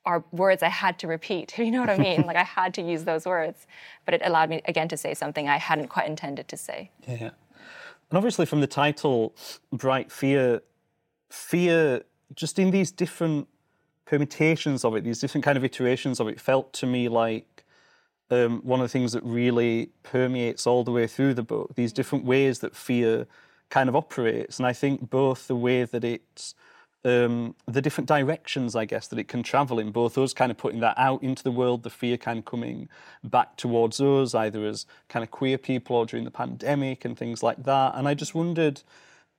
[0.04, 1.54] are words I had to repeat.
[1.60, 2.22] You know what I mean?
[2.26, 3.68] like I had to use those words,
[4.06, 6.90] but it allowed me again to say something I hadn't quite intended to say.
[7.08, 7.32] Yeah.
[8.10, 9.36] And obviously from the title,
[9.72, 10.62] Bright Fear,
[11.30, 12.02] fear
[12.34, 13.48] just in these different
[14.06, 17.64] permutations of it, these different kind of iterations of it, felt to me like
[18.30, 21.76] um, one of the things that really permeates all the way through the book.
[21.76, 23.28] These different ways that fear
[23.70, 26.56] kind of operates, and I think both the way that it's
[27.04, 30.58] um, the different directions, I guess, that it can travel in, both us kind of
[30.58, 32.90] putting that out into the world, the fear kind of coming
[33.24, 37.42] back towards us, either as kind of queer people or during the pandemic and things
[37.42, 37.96] like that.
[37.96, 38.84] And I just wondered,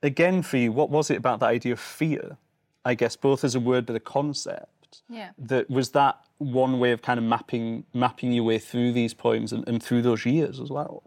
[0.02, 2.36] again, for you, what was it about that idea of fear?
[2.84, 5.02] I guess both as a word but a concept.
[5.08, 5.30] Yeah.
[5.38, 9.52] That was that one way of kind of mapping mapping your way through these poems
[9.52, 11.02] and, and through those years as well.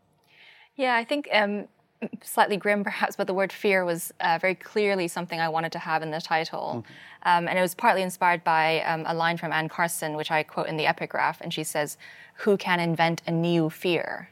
[0.76, 1.68] Yeah, I think um,
[2.22, 5.80] slightly grim perhaps, but the word fear was uh, very clearly something I wanted to
[5.80, 6.84] have in the title.
[6.84, 7.28] Mm-hmm.
[7.28, 10.44] Um, and it was partly inspired by um, a line from Anne Carson, which I
[10.44, 11.42] quote in the epigraph.
[11.42, 11.98] And she says,
[12.40, 14.30] Who can invent a new fear?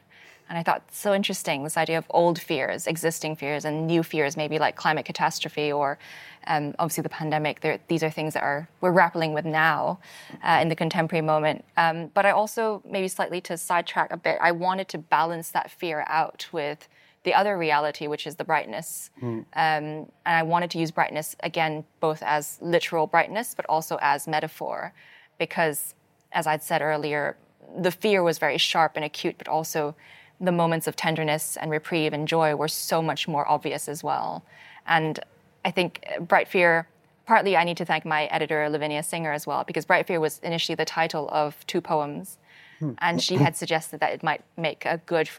[0.48, 4.36] And I thought, so interesting, this idea of old fears, existing fears, and new fears,
[4.36, 5.98] maybe like climate catastrophe or
[6.46, 7.60] um, obviously the pandemic.
[7.88, 10.00] These are things that are we're grappling with now
[10.42, 11.64] uh, in the contemporary moment.
[11.76, 15.70] Um, but I also, maybe slightly to sidetrack a bit, I wanted to balance that
[15.70, 16.88] fear out with
[17.22, 19.10] the other reality, which is the brightness.
[19.22, 19.38] Mm.
[19.38, 24.28] Um, and I wanted to use brightness again, both as literal brightness, but also as
[24.28, 24.92] metaphor,
[25.38, 25.94] because
[26.32, 27.36] as I'd said earlier,
[27.78, 29.94] the fear was very sharp and acute, but also
[30.40, 34.44] the moments of tenderness and reprieve and joy were so much more obvious as well.
[34.86, 35.20] And
[35.64, 36.88] I think Bright Fear,
[37.26, 40.40] partly I need to thank my editor, Lavinia Singer, as well, because Bright Fear was
[40.42, 42.38] initially the title of two poems.
[42.80, 42.92] Hmm.
[42.98, 45.30] And she had suggested that it might make a good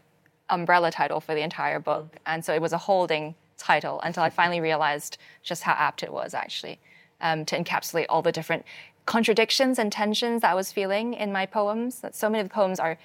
[0.49, 2.17] umbrella title for the entire book.
[2.25, 6.12] And so it was a holding title until I finally realized just how apt it
[6.12, 6.79] was actually
[7.21, 8.65] um, to encapsulate all the different
[9.05, 11.99] contradictions and tensions that I was feeling in my poems.
[11.99, 12.97] That so many of the poems are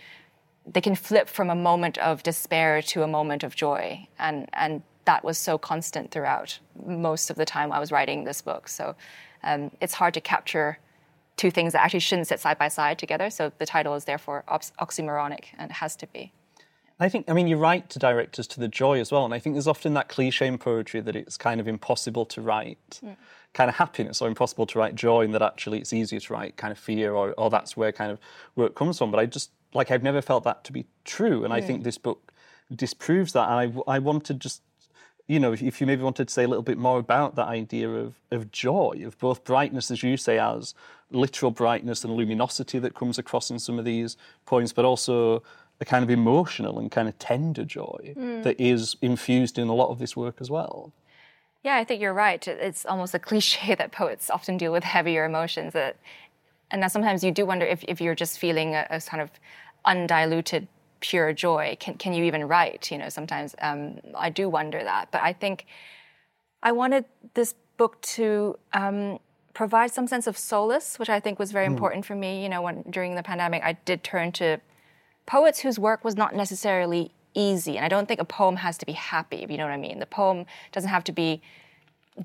[0.67, 4.83] they can flip from a moment of despair to a moment of joy, and and
[5.05, 8.69] that was so constant throughout most of the time I was writing this book.
[8.69, 8.95] So
[9.43, 10.79] um, it's hard to capture
[11.37, 13.31] two things that actually shouldn't sit side by side together.
[13.31, 16.33] So the title is therefore oxymoronic and it has to be.
[17.03, 19.25] I think, I mean, you write to directors to the joy as well.
[19.25, 22.43] And I think there's often that cliche in poetry that it's kind of impossible to
[22.43, 23.17] write mm.
[23.55, 26.59] kind of happiness or impossible to write joy, and that actually it's easier to write
[26.59, 28.19] kind of fear or, or that's where kind of
[28.55, 29.11] work comes from.
[29.11, 31.45] But I just, like, I've never felt that to be true.
[31.45, 31.57] And mm.
[31.57, 32.33] I think this book
[32.75, 33.49] disproves that.
[33.49, 34.63] And I, I wanted just,
[35.27, 37.49] you know, if, if you maybe wanted to say a little bit more about that
[37.49, 40.75] idea of, of joy, of both brightness, as you say, as
[41.11, 45.43] literal brightness and luminosity that comes across in some of these poems, but also
[45.81, 48.43] a kind of emotional and kind of tender joy mm.
[48.43, 50.93] that is infused in a lot of this work as well.
[51.63, 52.47] Yeah, I think you're right.
[52.47, 55.73] It's almost a cliche that poets often deal with heavier emotions.
[55.73, 55.97] That,
[56.71, 59.31] and that sometimes you do wonder if, if you're just feeling a, a kind of
[59.85, 60.69] undiluted,
[61.01, 61.77] pure joy.
[61.81, 62.91] Can, can you even write?
[62.91, 65.11] You know, sometimes um, I do wonder that.
[65.11, 65.67] But I think
[66.63, 67.05] I wanted
[67.35, 69.19] this book to um,
[69.55, 71.73] provide some sense of solace, which I think was very mm.
[71.73, 72.43] important for me.
[72.43, 74.61] You know, when during the pandemic, I did turn to
[75.27, 77.77] poets whose work was not necessarily easy.
[77.77, 79.77] And I don't think a poem has to be happy, if you know what I
[79.77, 79.99] mean.
[79.99, 81.41] The poem doesn't have to be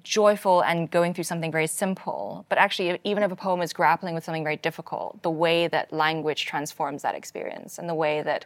[0.04, 2.46] joyful and going through something very simple.
[2.50, 5.94] But actually, even if a poem is grappling with something very difficult, the way that
[5.94, 8.46] language transforms that experience and the way that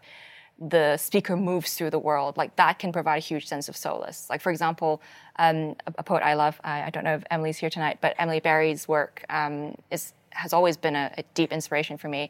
[0.62, 4.30] the speaker moves through the world, like that can provide a huge sense of solace.
[4.30, 5.02] Like, for example,
[5.38, 8.14] um, a, a, poet I love, I, I, don't know if Emily's here tonight, but
[8.20, 12.30] Emily Berry's work um, is, has always been a, a deep inspiration for me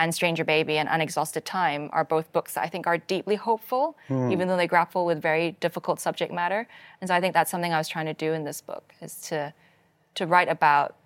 [0.00, 3.96] and Stranger Baby and Unexhausted Time are both books that I think are deeply hopeful,
[4.08, 4.32] mm.
[4.32, 6.66] even though they grapple with very difficult subject matter.
[7.00, 9.20] And so I think that's something I was trying to do in this book is
[9.28, 9.52] to
[10.16, 10.96] to write about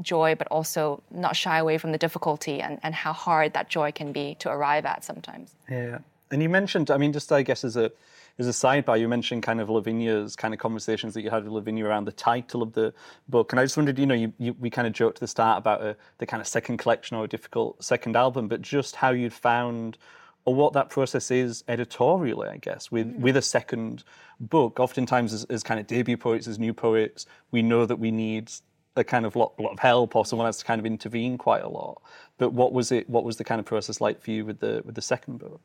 [0.00, 3.90] joy, but also not shy away from the difficulty and, and how hard that joy
[3.90, 5.56] can be to arrive at sometimes.
[5.68, 5.98] Yeah.
[6.30, 7.90] And you mentioned, I mean, just I guess as a
[8.46, 11.52] as a sidebar, you mentioned kind of Lavinia's kind of conversations that you had with
[11.52, 12.92] Lavinia around the title of the
[13.28, 15.28] book, and I just wondered, you know, you, you, we kind of joked at the
[15.28, 18.62] start about a, uh, the kind of second collection or a difficult second album, but
[18.62, 19.98] just how you'd found
[20.44, 23.20] or what that process is editorially, I guess, with, mm.
[23.20, 24.02] with a second
[24.40, 24.80] book.
[24.80, 28.50] Oftentimes, as, as kind of debut poets, as new poets, we know that we need
[28.96, 31.62] a kind of lot, lot of help or someone has to kind of intervene quite
[31.62, 32.02] a lot.
[32.38, 33.08] But what was it?
[33.08, 35.60] What was the kind of process like for you with the with the second book?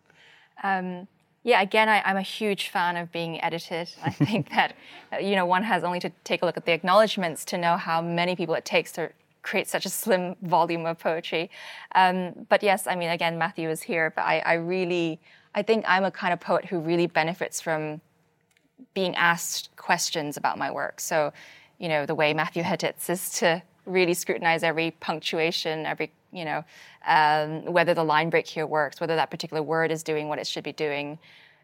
[0.63, 1.07] Um,
[1.47, 3.89] yeah, again, I, am a huge fan of being edited.
[4.03, 4.75] I think that,
[5.21, 8.01] you know, one has only to take a look at the acknowledgements to know how
[8.01, 9.11] many people it takes to
[9.43, 11.49] create such a slim volume of poetry.
[11.95, 15.21] Um, but yes, I mean, again, Matthew is here, but I, I really,
[15.55, 18.01] I think I'm a kind of poet who really benefits from
[18.93, 20.99] being asked questions about my work.
[20.99, 21.31] So,
[21.79, 26.63] you know, the way Matthew edits is to really scrutinize every punctuation, every, you know,
[27.05, 30.47] um, whether the line break here works, whether that particular word is doing what it
[30.47, 31.19] should be doing,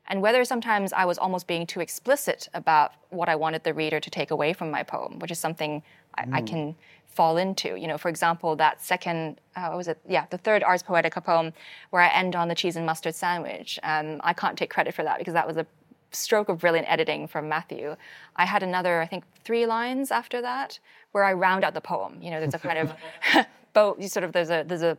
[0.07, 3.99] and whether sometimes I was almost being too explicit about what I wanted the reader
[3.99, 5.82] to take away from my poem, which is something
[6.15, 6.34] I, mm.
[6.34, 6.76] I can
[7.07, 7.76] fall into.
[7.76, 9.99] You know, for example, that second, uh, what was it?
[10.07, 11.53] Yeah, the third Ars Poetica poem,
[11.91, 13.80] where I end on the cheese and mustard sandwich.
[13.84, 15.65] Um, I can't take credit for that because that was a
[16.11, 17.95] stroke of brilliant editing from Matthew.
[18.36, 20.80] I had another, I think, three lines after that
[21.11, 22.21] where I round out the poem.
[22.21, 22.93] You know, there's a kind of
[23.74, 24.97] both you sort of there's a there's a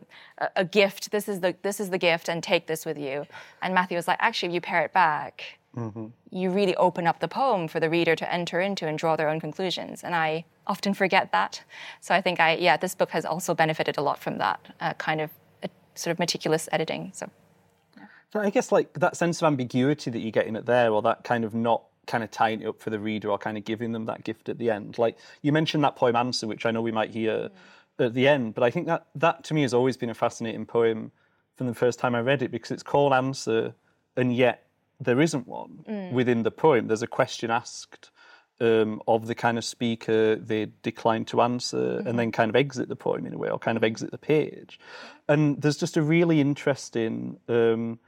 [0.55, 1.11] a gift.
[1.11, 3.25] This is the this is the gift, and take this with you.
[3.61, 6.07] And Matthew was like, actually, if you pare it back, mm-hmm.
[6.29, 9.29] you really open up the poem for the reader to enter into and draw their
[9.29, 10.03] own conclusions.
[10.03, 11.63] And I often forget that.
[12.01, 14.93] So I think I yeah, this book has also benefited a lot from that uh,
[14.93, 15.29] kind of
[15.63, 17.11] uh, sort of meticulous editing.
[17.13, 17.29] So.
[18.33, 21.23] I guess like that sense of ambiguity that you get in it there, or that
[21.23, 23.93] kind of not kind of tying it up for the reader, or kind of giving
[23.93, 24.97] them that gift at the end.
[24.97, 27.51] Like you mentioned that poem answer, which I know we might hear mm.
[27.99, 30.65] At the end, but I think that that to me has always been a fascinating
[30.65, 31.11] poem
[31.55, 33.73] from the first time I read it because it's called answer,
[34.17, 34.67] and yet
[34.99, 36.11] there isn't one mm.
[36.11, 36.87] within the poem.
[36.87, 38.11] There's a question asked
[38.61, 42.07] um, of the kind of speaker they decline to answer mm-hmm.
[42.07, 44.17] and then kind of exit the poem in a way or kind of exit the
[44.17, 44.79] page.
[45.27, 47.99] And there's just a really interesting um,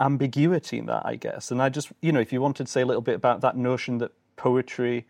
[0.00, 1.50] ambiguity in that, I guess.
[1.50, 3.56] And I just, you know, if you wanted to say a little bit about that
[3.56, 5.06] notion that poetry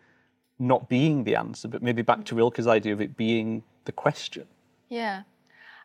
[0.59, 4.47] not being the answer, but maybe back to Rilke's idea of it being the question.
[4.91, 5.23] Yeah.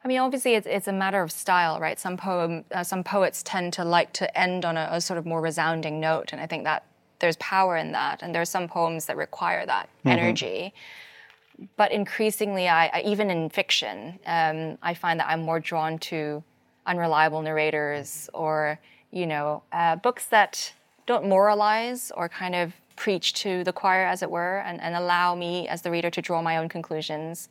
[0.03, 1.97] I mean, obviously, it's, it's a matter of style, right?
[1.97, 5.25] Some poem, uh, some poets tend to like to end on a, a, sort of
[5.25, 6.83] more resounding note, and I think that
[7.19, 8.21] there's power in that.
[8.21, 10.09] And there are some poems that require that mm-hmm.
[10.09, 10.73] energy.
[11.77, 16.43] But increasingly, I, I even in fiction, um, I find that I'm more drawn to
[16.85, 18.77] unreliable narrators or
[19.11, 20.73] you know uh, books that
[21.05, 25.35] don't moralize or kind of preach to the choir, as it were, and, and allow
[25.35, 27.49] me as the reader to draw my own conclusions.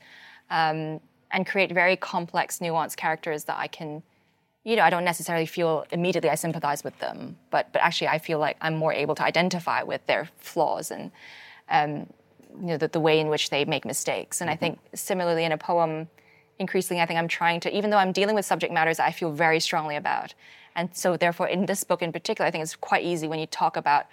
[0.60, 1.00] Um,
[1.34, 4.02] and create very complex, nuanced characters that I can,
[4.64, 8.18] you know, I don't necessarily feel immediately I sympathize with them, but but actually I
[8.18, 11.10] feel like I'm more able to identify with their flaws and,
[11.70, 11.90] um,
[12.60, 14.42] you know, the, the way in which they make mistakes.
[14.42, 16.08] And I think similarly in a poem,
[16.58, 19.32] increasingly I think I'm trying to, even though I'm dealing with subject matters I feel
[19.32, 20.34] very strongly about,
[20.76, 23.46] and so therefore in this book in particular, I think it's quite easy when you
[23.46, 24.04] talk about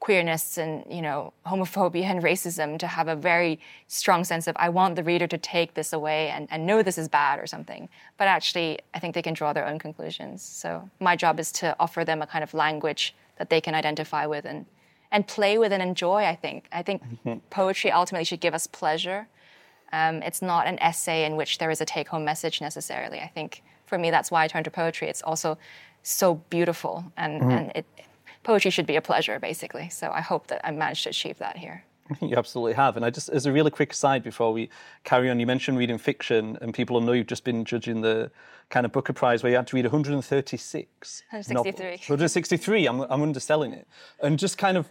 [0.00, 4.68] queerness and you know homophobia and racism to have a very strong sense of I
[4.68, 7.88] want the reader to take this away and, and know this is bad or something.
[8.16, 10.42] But actually, I think they can draw their own conclusions.
[10.42, 14.26] So my job is to offer them a kind of language that they can identify
[14.26, 14.66] with and
[15.10, 16.24] and play with and enjoy.
[16.24, 17.38] I think I think mm-hmm.
[17.50, 19.26] poetry ultimately should give us pleasure.
[19.92, 23.20] Um, it's not an essay in which there is a take-home message necessarily.
[23.20, 25.08] I think for me that's why I turn to poetry.
[25.08, 25.58] It's also
[26.02, 27.50] so beautiful and, mm-hmm.
[27.50, 27.86] and it
[28.48, 29.90] poetry should be a pleasure, basically.
[29.90, 31.84] So I hope that I managed to achieve that here.
[32.22, 32.96] You absolutely have.
[32.96, 34.70] And I just, as a really quick aside before we
[35.04, 38.30] carry on, you mentioned reading fiction, and people will know you've just been judging the
[38.70, 41.22] kind of Booker Prize where you had to read 136.
[41.30, 41.88] 163.
[41.90, 42.86] 163.
[42.86, 43.86] I'm, I'm underselling it.
[44.22, 44.88] And just kind of,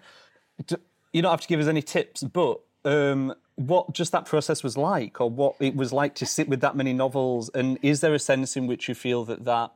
[1.11, 4.77] you don't have to give us any tips, but um, what just that process was
[4.77, 8.13] like, or what it was like to sit with that many novels, and is there
[8.13, 9.71] a sense in which you feel that that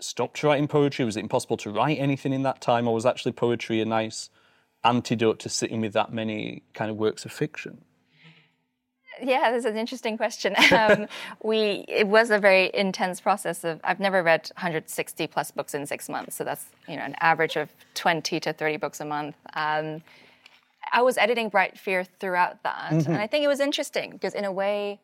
[0.00, 1.04] stopped writing poetry?
[1.04, 4.30] Was it impossible to write anything in that time, or was actually poetry a nice
[4.84, 7.84] antidote to sitting with that many kind of works of fiction?
[9.20, 10.54] Yeah, this is an interesting question.
[10.70, 11.08] Um,
[11.42, 15.86] we it was a very intense process of I've never read 160 plus books in
[15.86, 19.34] six months, so that's you know an average of 20 to 30 books a month.
[19.54, 20.02] Um,
[20.92, 23.10] I was editing Bright Fear throughout that, mm-hmm.
[23.10, 25.00] and I think it was interesting because in a way,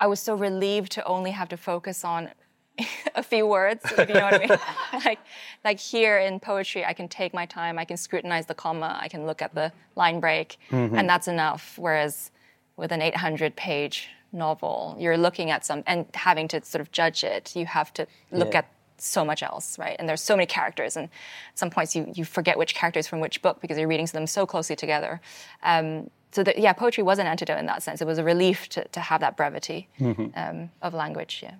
[0.00, 2.30] I was so relieved to only have to focus on
[3.14, 4.58] a few words, if you know what I mean.
[5.04, 5.18] like,
[5.64, 9.08] like here in poetry, I can take my time, I can scrutinize the comma, I
[9.08, 10.96] can look at the line break, mm-hmm.
[10.96, 11.74] and that's enough.
[11.78, 12.30] Whereas
[12.76, 17.24] with an 800 page novel, you're looking at some and having to sort of judge
[17.24, 18.60] it, you have to look yeah.
[18.60, 18.68] at
[18.98, 19.96] so much else, right?
[19.98, 23.20] And there's so many characters, and at some points you, you forget which characters from
[23.20, 25.20] which book because you're reading them so closely together.
[25.62, 28.00] Um, so that, yeah, poetry was an antidote in that sense.
[28.00, 30.28] It was a relief to, to have that brevity mm-hmm.
[30.34, 31.40] um, of language.
[31.42, 31.56] Yeah.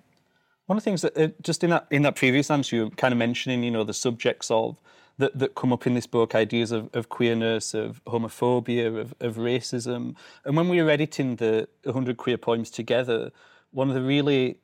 [0.65, 2.89] One of the things that uh, just in that in that previous answer, you were
[2.91, 4.79] kind of mentioning, you know, the subjects of
[5.17, 9.35] that, that come up in this book, ideas of, of queerness, of homophobia, of, of
[9.35, 10.15] racism.
[10.45, 13.31] And when we were editing the 100 queer poems together,
[13.71, 14.57] one of the really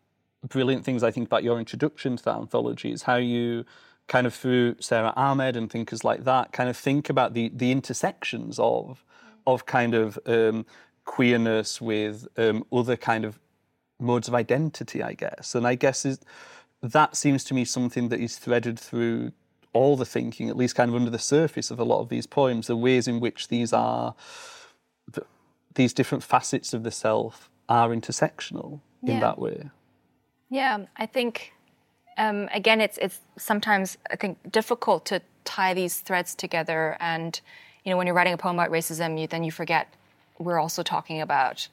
[0.47, 3.66] brilliant things I think about your introduction to that anthology is how you
[4.08, 7.72] kind of through Sara Ahmed and thinkers like that, kind of think about the the
[7.72, 9.04] intersections of
[9.45, 10.66] of kind of um,
[11.06, 13.39] queerness with um, other kind of
[14.00, 15.56] modes of identity, I guess.
[15.56, 16.20] And I guess is,
[16.82, 19.32] that seems to me something that is threaded through
[19.74, 22.26] all the thinking, at least kind of under the surface of a lot of these
[22.26, 24.16] poems, the ways in which these are,
[25.76, 29.20] these different facets of the self are intersectional in Yeah.
[29.20, 29.70] that way.
[30.50, 31.54] Yeah, I think
[32.18, 36.97] um, again, it's it's sometimes I think difficult to tie these threads together.
[37.00, 37.39] And
[37.84, 39.88] you know, when you're writing a poem about racism, you then you forget
[40.38, 41.68] we're also talking about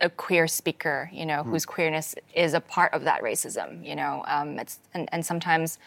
[0.00, 3.86] a queer speaker, you know, whose queerness is a part of that racism.
[3.86, 5.78] You know, um, it's and, and sometimes.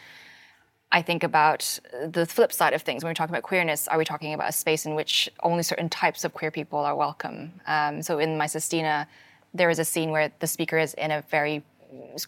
[0.96, 3.04] I think about the flip side of things.
[3.04, 5.90] When we're talking about queerness, are we talking about a space in which only certain
[5.90, 7.60] types of queer people are welcome?
[7.66, 9.08] Um, so in My Sestina,
[9.56, 11.64] there is a scene where the speaker is in a very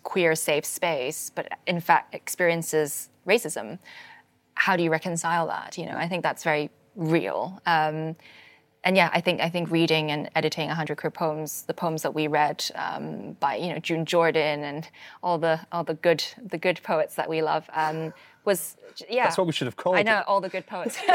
[0.02, 3.80] queer, safe space, but in fact experiences racism.
[4.56, 5.78] How do you reconcile that?
[5.78, 7.62] You know, I think that's very real.
[7.66, 8.16] Um,
[8.86, 12.14] and yeah, I think I think reading and editing 100 queer poems, the poems that
[12.14, 14.88] we read um, by you know June Jordan and
[15.24, 18.14] all the all the good the good poets that we love um,
[18.46, 18.78] was
[19.10, 19.24] yeah.
[19.24, 20.26] That's what we should have called I know it.
[20.28, 20.98] all the good poets.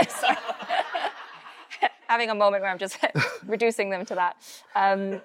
[2.08, 2.98] Having a moment where I'm just
[3.46, 4.36] reducing them to that.
[4.74, 5.20] Um,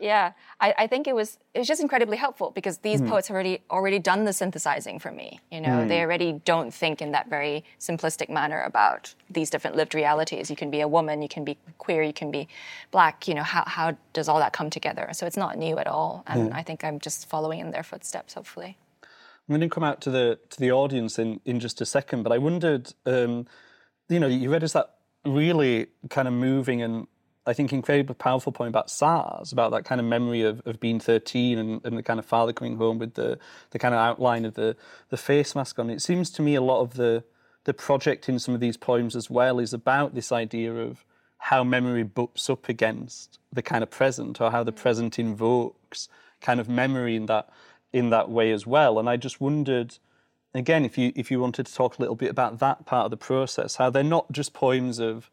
[0.00, 3.08] yeah, I, I think it was it was just incredibly helpful because these Hmm.
[3.08, 5.40] poets have already already done the synthesizing for me.
[5.50, 9.94] You know, they already don't think in that very simplistic manner about these different lived
[9.94, 10.50] realities.
[10.50, 12.48] You can be a woman, you can be queer, you can be
[12.90, 13.26] black.
[13.28, 15.08] You know, how how does all that come together?
[15.12, 18.34] So it's not new at all, and I think I'm just following in their footsteps,
[18.34, 18.76] hopefully.
[19.48, 22.22] I'm going to come out to the to the audience in, in just a second,
[22.24, 23.46] but I wondered, um,
[24.08, 24.94] you know, you read us that
[25.24, 27.06] really kind of moving and
[27.46, 30.98] I think incredibly powerful point about SARS, about that kind of memory of, of being
[30.98, 33.38] 13 and, and the kind of father coming home with the,
[33.70, 34.76] the kind of outline of the,
[35.10, 35.88] the face mask on.
[35.88, 37.24] It seems to me a lot of the
[37.66, 41.04] the project in some of these poems as well is about this idea of
[41.38, 44.76] how memory butts up against the kind of present or how the mm.
[44.76, 46.08] present invokes
[46.40, 47.50] kind of memory in that
[47.92, 48.98] in that way as well.
[48.98, 49.98] And I just wondered
[50.54, 53.10] again if you if you wanted to talk a little bit about that part of
[53.10, 55.28] the process, how they're not just poems of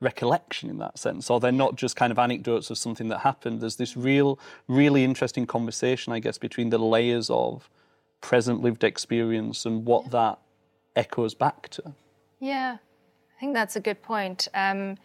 [0.00, 3.60] recollection in that sense, or they're not just kind of anecdotes of something that happened.
[3.60, 4.38] There's this real,
[4.68, 7.68] really interesting conversation, I guess, between the layers of
[8.20, 10.38] present lived experience and what that
[10.94, 11.94] echoes back to.
[12.40, 12.76] Yeah,
[13.36, 14.48] I think that's a good point.
[14.54, 14.98] Um,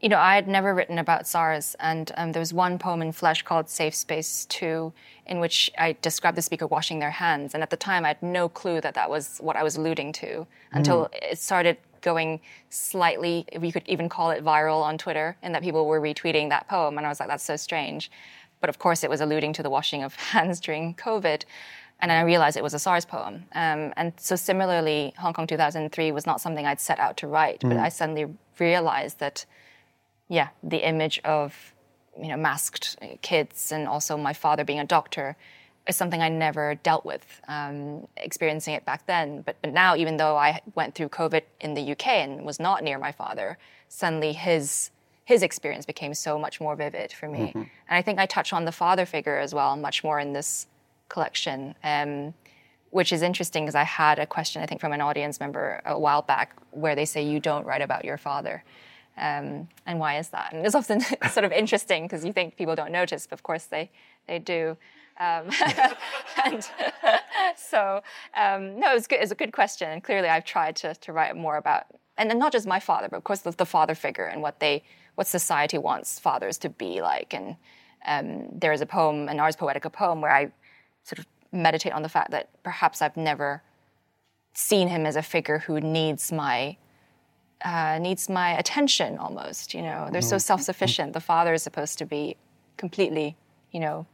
[0.00, 3.12] you know, I had never written about SARS, and um, there was one poem in
[3.12, 4.92] Flesh called Safe Space 2,
[5.26, 7.54] in which I described the speaker washing their hands.
[7.54, 10.12] And at the time, I had no clue that that was what I was alluding
[10.14, 15.36] to until it started going slightly, if you could even call it viral on Twitter,
[15.42, 16.96] and that people were retweeting that poem.
[16.96, 18.10] And I was like, that's so strange.
[18.60, 21.42] But of course, it was alluding to the washing of hands during COVID.
[22.00, 23.46] And then I realized it was a SARS poem.
[23.52, 27.60] Um, and so, similarly, Hong Kong 2003 was not something I'd set out to write,
[27.60, 28.26] but I suddenly
[28.58, 29.46] realized that,
[30.28, 31.74] yeah, the image of
[32.20, 35.36] you know masked kids and also my father being a doctor
[35.86, 39.42] is something I never dealt with, um, experiencing it back then.
[39.42, 42.82] But but now, even though I went through COVID in the UK and was not
[42.82, 43.58] near my father,
[43.88, 44.90] suddenly his
[45.24, 47.52] his experience became so much more vivid for me.
[47.54, 50.66] And I think I touch on the father figure as well, much more in this
[51.08, 51.74] collection.
[51.82, 52.34] Um,
[52.90, 55.98] which is interesting because I had a question, I think, from an audience member a
[55.98, 58.62] while back where they say, You don't write about your father.
[59.16, 60.52] Um, and why is that?
[60.52, 63.64] And it's often sort of interesting because you think people don't notice, but of course
[63.64, 63.90] they,
[64.28, 64.76] they do.
[65.18, 65.50] Um,
[66.44, 66.68] and
[67.56, 68.02] so,
[68.36, 69.20] um, no, it's good.
[69.20, 71.86] It's a good question, and clearly I've tried to, to write more about,
[72.16, 74.60] and then not just my father, but of course the, the father figure and what
[74.60, 74.82] they,
[75.14, 77.34] what society wants fathers to be like.
[77.34, 77.56] And
[78.06, 80.52] um, there is a poem, an Ars Poetica poem, where I
[81.04, 83.62] sort of meditate on the fact that perhaps I've never
[84.54, 86.76] seen him as a figure who needs my
[87.64, 89.72] uh, needs my attention almost.
[89.72, 91.14] You know, they're so self-sufficient.
[91.14, 92.36] The father is supposed to be
[92.76, 93.36] completely,
[93.72, 94.06] you know,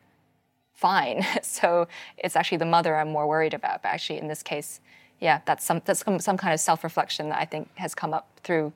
[0.80, 1.24] fine.
[1.42, 1.86] so
[2.18, 3.82] it's actually the mother I'm more worried about.
[3.82, 4.80] But actually, in this case,
[5.20, 8.26] yeah, that's some that's some, some kind of self-reflection that I think has come up
[8.42, 8.72] through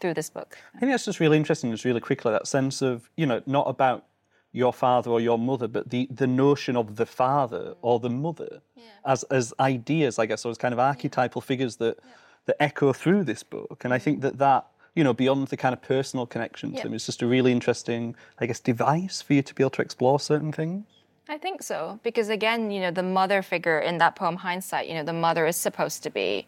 [0.00, 0.58] through this book.
[0.74, 3.68] I think that's just really interesting, just really quickly, that sense of, you know, not
[3.68, 4.04] about
[4.52, 8.60] your father or your mother, but the, the notion of the father or the mother
[9.04, 11.98] as, as ideas, I guess, or as kind of archetypal figures that,
[12.46, 13.82] that echo through this book.
[13.84, 16.82] And I think that that, you know, beyond the kind of personal connection to Yeah.
[16.84, 19.82] them, is just a really interesting, I guess, device for you to be able to
[19.82, 20.84] explore certain things.
[21.28, 24.94] I think so because again, you know, the mother figure in that poem Hindsight, you
[24.94, 26.46] know, the mother is supposed to be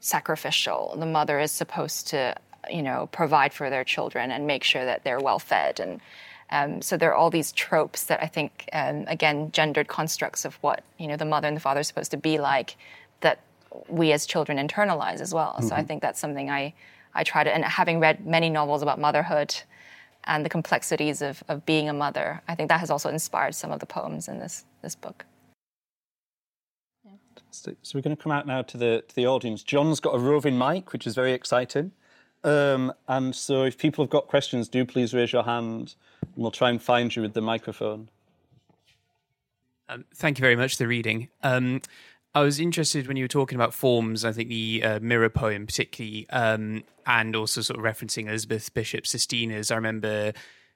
[0.00, 0.96] sacrificial.
[0.98, 2.34] The mother is supposed to,
[2.70, 6.00] you know, provide for their children and make sure that they're well fed and
[6.50, 10.54] um, so there are all these tropes that I think, um, again, gendered constructs of
[10.56, 12.76] what you know the mother and the father are supposed to be like,
[13.20, 13.40] that
[13.88, 15.60] we as children internalize as well.
[15.62, 16.74] So I think that's something I
[17.14, 19.54] I try to, and having read many novels about motherhood,
[20.26, 22.42] and the complexities of, of being a mother.
[22.48, 25.24] I think that has also inspired some of the poems in this, this book.
[27.50, 29.62] So we're going to come out now to the to the audience.
[29.62, 31.92] John's got a roving mic, which is very exciting.
[32.42, 36.50] Um, and so, if people have got questions, do please raise your hand, and we'll
[36.50, 38.10] try and find you with the microphone.
[39.88, 41.28] Um, thank you very much for the reading.
[41.42, 41.80] Um,
[42.34, 44.24] I was interested when you were talking about forms.
[44.24, 49.06] I think the uh, mirror poem, particularly, um, and also sort of referencing Elizabeth Bishop
[49.06, 49.70] Sestina's.
[49.70, 50.32] I remember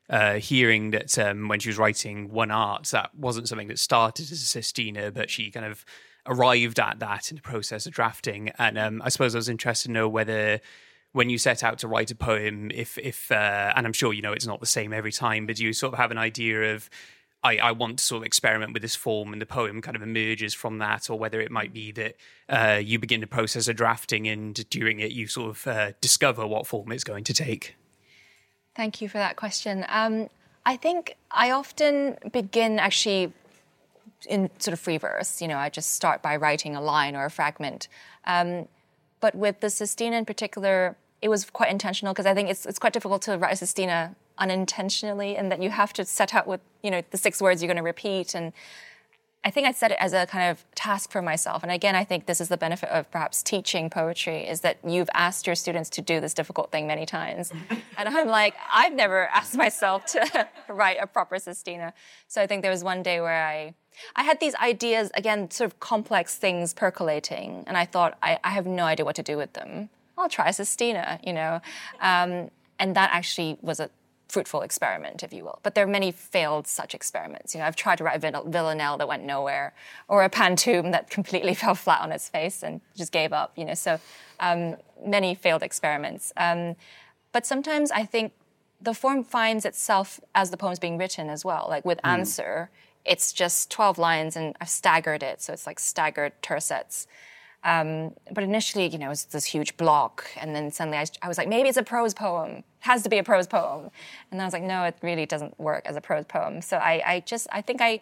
[0.09, 4.31] uh, hearing that um, when she was writing One Art, that wasn't something that started
[4.31, 5.85] as a Sestina, but she kind of
[6.27, 8.51] arrived at that in the process of drafting.
[8.59, 10.61] And um, I suppose I was interested to know whether
[11.13, 14.23] when you set out to write a poem, if if uh, and I'm sure you
[14.23, 16.75] know it's not the same every time, but do you sort of have an idea
[16.75, 16.89] of
[17.43, 20.03] I, I, want to sort of experiment with this form and the poem kind of
[20.03, 22.17] emerges from that, or whether it might be that
[22.49, 26.47] uh, you begin the process of drafting and during it you sort of uh, discover
[26.47, 27.77] what form it's going to take.
[28.75, 29.85] Thank you for that question.
[29.89, 30.29] Um,
[30.67, 33.33] I think I often begin actually
[34.29, 35.41] in sort of free verse.
[35.41, 37.89] You know, I just start by writing a line or a fragment.
[38.25, 38.69] Um,
[39.21, 42.79] but with the Sestina in particular, it was quite intentional because I think it's it's
[42.79, 46.61] quite difficult to write a Sestina unintentionally, and that you have to set out with
[46.83, 48.53] you know the six words you're going to repeat and.
[49.45, 51.63] I think I set it as a kind of task for myself.
[51.63, 55.09] And again, I think this is the benefit of perhaps teaching poetry is that you've
[55.15, 57.53] asked your students to do this difficult thing many times.
[57.97, 61.95] and I'm like, I've never asked myself to write a proper sestina.
[62.27, 63.75] So I think there was one day where I
[64.17, 68.51] I had these ideas, again, sort of complex things percolating, and I thought, I, I
[68.51, 69.91] have no idea what to do with them.
[70.17, 71.61] I'll try Sestina, you know.
[72.01, 73.91] Um, and that actually was a
[74.29, 75.59] fruitful experiment, if you will.
[75.63, 77.55] But there are many failed such experiments.
[77.55, 79.75] You know, I've tried to write a villanelle that went nowhere,
[80.07, 83.53] or a pantoum that completely fell flat on its face and just gave up.
[83.57, 83.99] You know, so
[84.41, 86.33] um, many failed experiments.
[86.37, 86.77] Um,
[87.33, 88.33] but sometimes I think
[88.81, 91.67] the form finds itself as the poem's being written as well.
[91.69, 92.09] Like with mm.
[92.09, 92.71] answer,
[93.05, 95.41] it's just 12 lines and I've staggered it.
[95.43, 97.07] So it's like staggered tercets.
[97.65, 100.27] Um, but initially, you know, it was this huge block.
[100.41, 102.59] And then suddenly I, I, was like, maybe it's a prose poem.
[102.59, 103.91] It has to be a prose poem.
[104.31, 106.63] And then I was like, no, it really doesn't work as a prose poem.
[106.63, 108.01] So I, I just, I think I,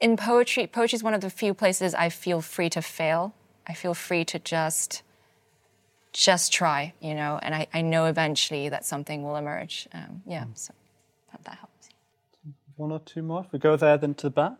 [0.00, 3.34] in poetry, poetry is one of the few places I feel free to fail.
[3.66, 5.02] I feel free to just,
[6.12, 9.88] just try, you know, and I, I know eventually that something will emerge.
[9.94, 10.74] Um, yeah, so
[11.44, 11.74] that helps
[12.76, 13.44] one or two more.
[13.44, 14.52] If we go there, then to the back.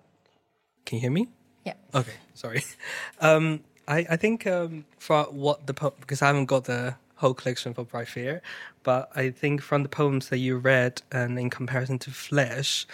[0.85, 1.29] Can you hear me?
[1.65, 1.75] Yeah.
[1.95, 2.13] Okay.
[2.35, 2.63] Sorry.
[3.21, 7.35] Um, I I think um, for what the po- because I haven't got the whole
[7.35, 8.43] collection for Bright Fear,
[8.83, 12.87] but I think from the poems that you read and in comparison to Flesh,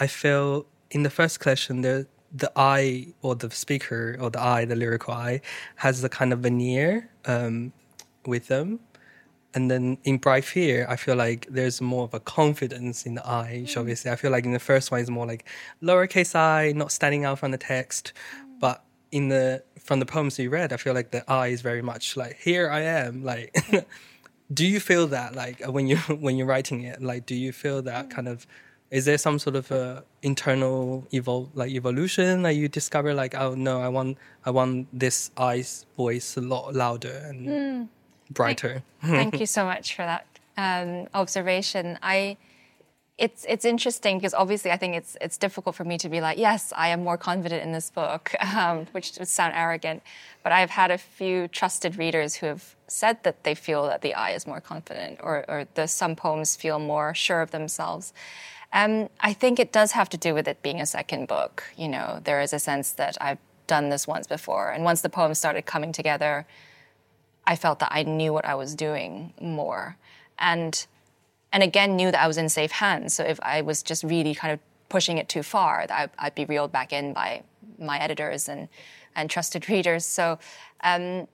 [0.00, 4.64] I feel in the first collection the the I or the speaker or the I,
[4.64, 5.40] the lyrical I,
[5.76, 7.72] has a kind of veneer um,
[8.26, 8.80] with them
[9.54, 13.26] and then in Bright Fear, I feel like there's more of a confidence in the
[13.26, 13.64] I.
[13.64, 13.76] Mm.
[13.78, 15.46] Obviously, I feel like in the first one, it's more like
[15.82, 18.12] lowercase i, not standing out from the text.
[19.10, 22.16] In the from the poems you read, I feel like the I is very much
[22.16, 23.24] like here I am.
[23.24, 23.56] Like,
[24.52, 27.02] do you feel that like when you when you're writing it?
[27.02, 28.10] Like, do you feel that mm.
[28.10, 28.46] kind of?
[28.90, 33.12] Is there some sort of a internal evol like evolution that you discover?
[33.12, 37.48] Like, oh no, I want I want this I's voice a lot louder and.
[37.48, 37.88] Mm
[38.30, 38.82] brighter.
[39.00, 41.98] Thank, thank you so much for that um, observation.
[42.02, 42.36] I
[43.18, 46.38] it's it's interesting because obviously I think it's it's difficult for me to be like,
[46.38, 50.02] yes, I am more confident in this book, um, which would sound arrogant.
[50.44, 54.14] But I've had a few trusted readers who have said that they feel that the
[54.14, 58.12] I is more confident, or or the some poems feel more sure of themselves.
[58.72, 61.64] Um, I think it does have to do with it being a second book.
[61.76, 65.10] You know, there is a sense that I've done this once before, and once the
[65.10, 66.46] poems started coming together,
[67.44, 69.96] I felt that I knew what I was doing more.
[70.38, 70.86] And
[71.52, 73.14] and again knew that I was in safe hands.
[73.14, 76.44] So if I was just really kind of pushing it too far, that I'd be
[76.44, 77.42] reeled back in by
[77.78, 78.68] my editors and
[79.14, 80.04] and trusted readers.
[80.04, 80.38] So
[80.82, 81.26] um,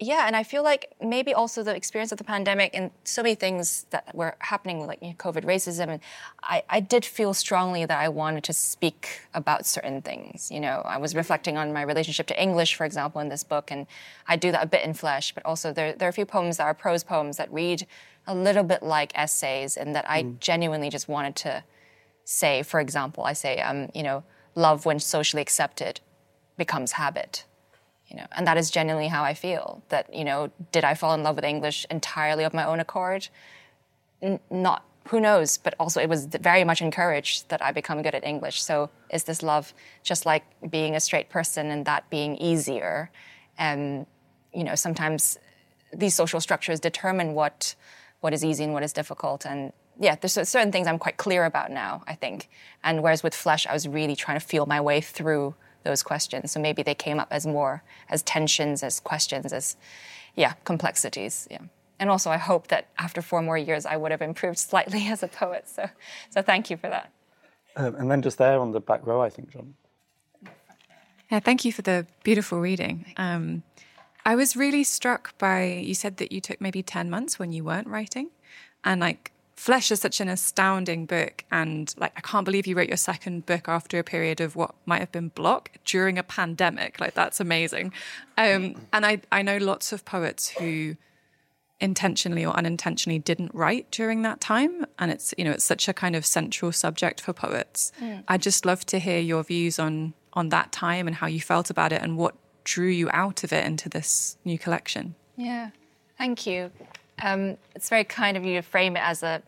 [0.00, 3.34] yeah, and I feel like maybe also the experience of the pandemic and so many
[3.34, 6.00] things that were happening, like COVID, racism, and
[6.40, 10.52] I, I did feel strongly that I wanted to speak about certain things.
[10.52, 13.72] You know, I was reflecting on my relationship to English, for example, in this book,
[13.72, 13.88] and
[14.28, 16.58] I do that a bit in flesh, but also there, there are a few poems
[16.58, 17.84] that are prose poems that read
[18.28, 20.38] a little bit like essays, and that I mm.
[20.38, 21.64] genuinely just wanted to
[22.24, 22.62] say.
[22.62, 24.22] For example, I say, um, you know,
[24.54, 26.00] love when socially accepted
[26.56, 27.44] becomes habit
[28.08, 31.14] you know and that is genuinely how i feel that you know did i fall
[31.14, 33.28] in love with english entirely of my own accord
[34.20, 38.14] N- not who knows but also it was very much encouraged that i become good
[38.14, 39.72] at english so is this love
[40.02, 43.10] just like being a straight person and that being easier
[43.58, 44.06] and
[44.52, 45.38] you know sometimes
[45.92, 47.74] these social structures determine what
[48.20, 51.44] what is easy and what is difficult and yeah, there's certain things I'm quite clear
[51.44, 52.48] about now, I think.
[52.84, 56.52] And whereas with Flesh, I was really trying to feel my way through those questions.
[56.52, 59.76] So maybe they came up as more as tensions, as questions, as
[60.36, 61.48] yeah, complexities.
[61.50, 61.62] Yeah.
[61.98, 65.22] And also, I hope that after four more years, I would have improved slightly as
[65.22, 65.68] a poet.
[65.68, 65.88] So,
[66.30, 67.12] so thank you for that.
[67.76, 69.74] Um, and then just there on the back row, I think, John.
[71.30, 73.12] Yeah, thank you for the beautiful reading.
[73.16, 73.62] Um,
[74.28, 77.64] I was really struck by you said that you took maybe 10 months when you
[77.64, 78.28] weren't writing.
[78.84, 81.46] And like, Flesh is such an astounding book.
[81.50, 84.74] And like, I can't believe you wrote your second book after a period of what
[84.84, 87.00] might have been block during a pandemic.
[87.00, 87.94] Like, that's amazing.
[88.36, 90.96] Um, and I, I know lots of poets who
[91.80, 95.92] intentionally or unintentionally didn't write during that time and it's you know it's such a
[95.92, 98.20] kind of central subject for poets mm.
[98.26, 101.70] i'd just love to hear your views on on that time and how you felt
[101.70, 102.34] about it and what
[102.68, 105.14] drew you out of it into this new collection.
[105.36, 105.70] Yeah,
[106.18, 106.70] thank you.
[107.22, 109.42] Um, it's very kind of you to frame it as a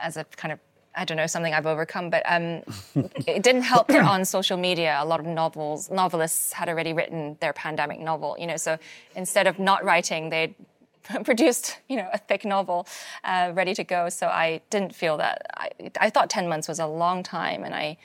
[0.00, 0.60] as a kind of
[0.94, 2.62] I don't know something I've overcome, but um,
[3.26, 7.38] it didn't help that on social media a lot of novels novelists had already written
[7.40, 8.36] their pandemic novel.
[8.38, 8.78] You know, so
[9.14, 10.54] instead of not writing, they
[11.24, 12.86] produced you know a thick novel
[13.24, 14.10] uh, ready to go.
[14.10, 17.74] So I didn't feel that I, I thought ten months was a long time, and
[17.74, 17.96] I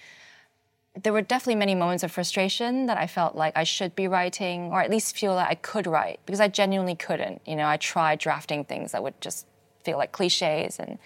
[0.96, 4.72] there were definitely many moments of frustration that I felt like I should be writing,
[4.72, 7.42] or at least feel that I could write, because I genuinely couldn't.
[7.46, 9.46] You know, I tried drafting things that would just
[9.84, 10.80] feel like cliches.
[10.80, 11.00] And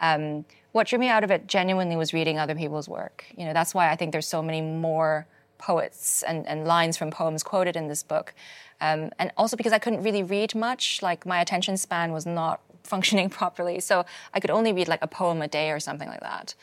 [0.00, 3.26] um, what drew me out of it genuinely was reading other people's work.
[3.36, 5.26] You know, that's why I think there's so many more
[5.58, 8.34] poets and, and lines from poems quoted in this book.
[8.80, 12.60] Um, and also because I couldn't really read much, like my attention span was not
[12.82, 13.78] functioning properly.
[13.78, 16.54] So I could only read like a poem a day or something like that.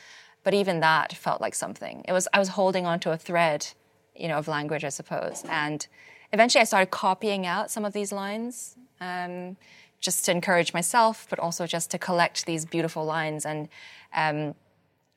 [0.46, 2.06] But even that felt like something.
[2.08, 3.68] It was I was holding onto a thread,
[4.16, 5.44] you know, of language, I suppose.
[5.50, 5.86] And
[6.32, 9.58] eventually, I started copying out some of these lines, um,
[10.00, 13.44] just to encourage myself, but also just to collect these beautiful lines.
[13.44, 13.68] And
[14.14, 14.54] um,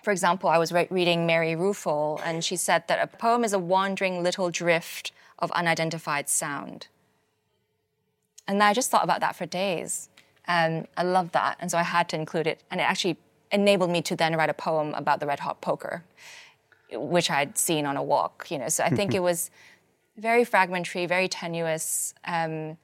[0.03, 3.53] for example, I was re- reading Mary Ruefle, and she said that a poem is
[3.53, 6.89] a wandering little drift of unidentified sound.
[8.47, 10.09] And I just thought about that for days.
[10.47, 11.59] And I love that.
[11.61, 12.63] And so I had to include it.
[12.71, 13.19] And it actually
[13.51, 16.05] enabled me to then write a poem about the red hot poker,
[16.93, 18.47] which I'd seen on a walk.
[18.51, 19.51] You know, so I think it was
[20.17, 22.15] very fragmentary, very tenuous.
[22.25, 22.77] Um,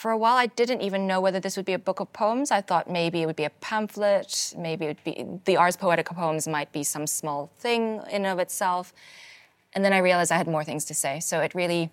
[0.00, 2.50] for a while, I didn't even know whether this would be a book of poems.
[2.50, 6.16] I thought maybe it would be a pamphlet, maybe it would be the Ars Poetica
[6.16, 8.94] poems might be some small thing in of itself.
[9.74, 11.20] And then I realized I had more things to say.
[11.20, 11.90] So it really,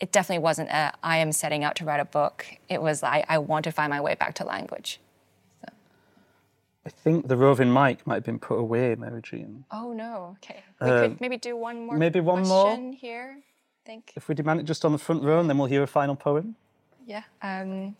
[0.00, 2.44] it definitely wasn't a, I am setting out to write a book.
[2.68, 5.00] It was I, I want to find my way back to language.
[6.88, 9.66] I think the roving mic might have been put away, Mary Jean.
[9.70, 10.38] Oh no.
[10.38, 10.62] Okay.
[10.80, 11.98] We um, could maybe do one more.
[11.98, 13.36] Maybe one more here.
[13.36, 14.14] I think.
[14.16, 16.16] If we demand it just on the front row, and then we'll hear a final
[16.16, 16.56] poem.
[17.06, 17.24] Yeah.
[17.42, 17.94] Um,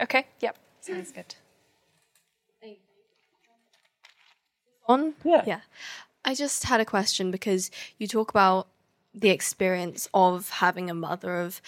[0.00, 0.24] okay.
[0.40, 0.56] Yep.
[0.80, 1.34] Sounds good.
[4.86, 5.12] On?
[5.24, 5.44] Yeah.
[5.46, 5.60] Yeah.
[6.24, 8.66] I just had a question because you talk about
[9.14, 11.60] the experience of having a mother of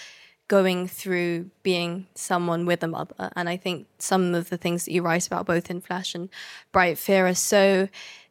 [0.48, 3.30] going through being someone with a mother.
[3.34, 6.28] And I think some of the things that you write about, both in Flesh and
[6.72, 7.88] Bright Fear, are so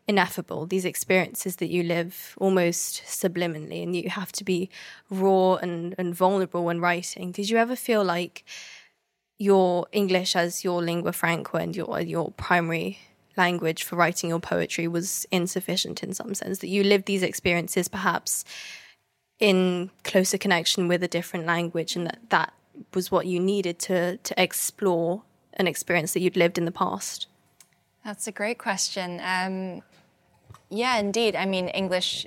[0.08, 0.66] ineffable.
[0.66, 4.70] These experiences that you live almost subliminally, and you have to be
[5.10, 7.32] raw and, and vulnerable when writing.
[7.32, 8.44] Did you ever feel like
[9.40, 13.00] your English as your lingua franca and your your primary
[13.36, 16.60] language for writing your poetry was insufficient in some sense?
[16.60, 18.46] That you lived these experiences perhaps
[19.44, 22.54] in closer connection with a different language and that that
[22.94, 25.24] was what you needed to to explore
[25.56, 27.28] an experience that you'd lived in the past?
[28.06, 29.20] That's a great question.
[29.22, 29.82] Um,
[30.70, 31.36] yeah, indeed.
[31.36, 32.26] I mean, English,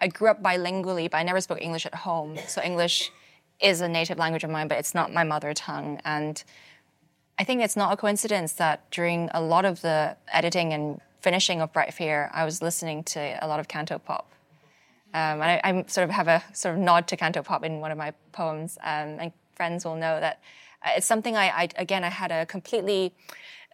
[0.00, 2.36] I grew up bilingually, but I never spoke English at home.
[2.48, 3.12] So English
[3.60, 6.00] is a native language of mine, but it's not my mother tongue.
[6.04, 6.42] And
[7.38, 11.60] I think it's not a coincidence that during a lot of the editing and finishing
[11.60, 14.24] of Bright Fear, I was listening to a lot of cantopop.
[15.12, 17.98] Um, I, I, sort of have a sort of nod to cantopop in one of
[17.98, 20.40] my poems, um, and friends will know that
[20.84, 23.12] uh, it's something I, I again I had a completely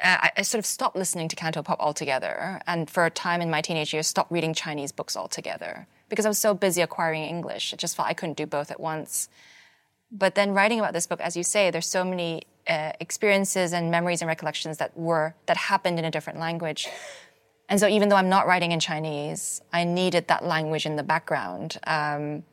[0.03, 3.61] uh, I sort of stopped listening to cantopop altogether, and for a time in my
[3.61, 7.73] teenage years, stopped reading Chinese books altogether because I was so busy acquiring English.
[7.73, 9.29] It just felt I couldn't do both at once.
[10.13, 13.91] But then writing about this book, as you say, there's so many uh, experiences and
[13.91, 16.89] memories and recollections that were that happened in a different language
[17.69, 21.03] and so, even though I'm not writing in Chinese, I needed that language in the
[21.03, 21.79] background.
[21.87, 22.45] Um,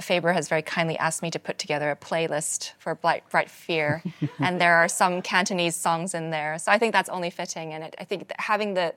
[0.00, 4.02] Faber has very kindly asked me to put together a playlist for Bright, Bright Fear,
[4.38, 6.58] and there are some Cantonese songs in there.
[6.58, 8.94] So I think that's only fitting, and it, I think having the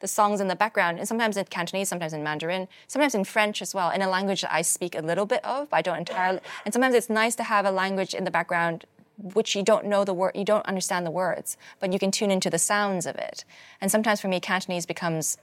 [0.00, 3.60] the songs in the background, and sometimes in Cantonese, sometimes in Mandarin, sometimes in French
[3.62, 5.98] as well, in a language that I speak a little bit of, but I don't
[5.98, 6.40] entirely.
[6.64, 8.84] And sometimes it's nice to have a language in the background
[9.18, 12.30] which you don't know the word, you don't understand the words, but you can tune
[12.30, 13.44] into the sounds of it.
[13.80, 15.38] And sometimes for me, Cantonese becomes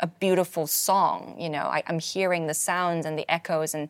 [0.00, 1.34] a beautiful song.
[1.38, 3.74] You know, I, am hearing the sounds and the echoes.
[3.74, 3.88] And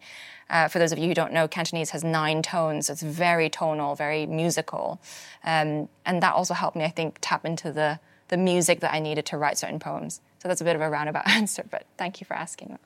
[0.48, 2.86] uh, for those of you who don't know, Cantonese has nine tones.
[2.86, 5.00] So it's very tonal, very musical.
[5.44, 9.00] Um, and that also helped me, I think, tap into the, the music that I
[9.00, 10.20] needed to write certain poems.
[10.42, 12.78] So that's a bit of a roundabout answer, but thank you for asking.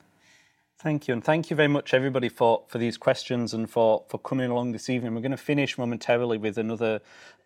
[0.83, 4.17] Thank you, and thank you very much, everybody, for, for these questions and for, for
[4.17, 5.15] coming along this evening.
[5.15, 6.99] We're going to finish momentarily with another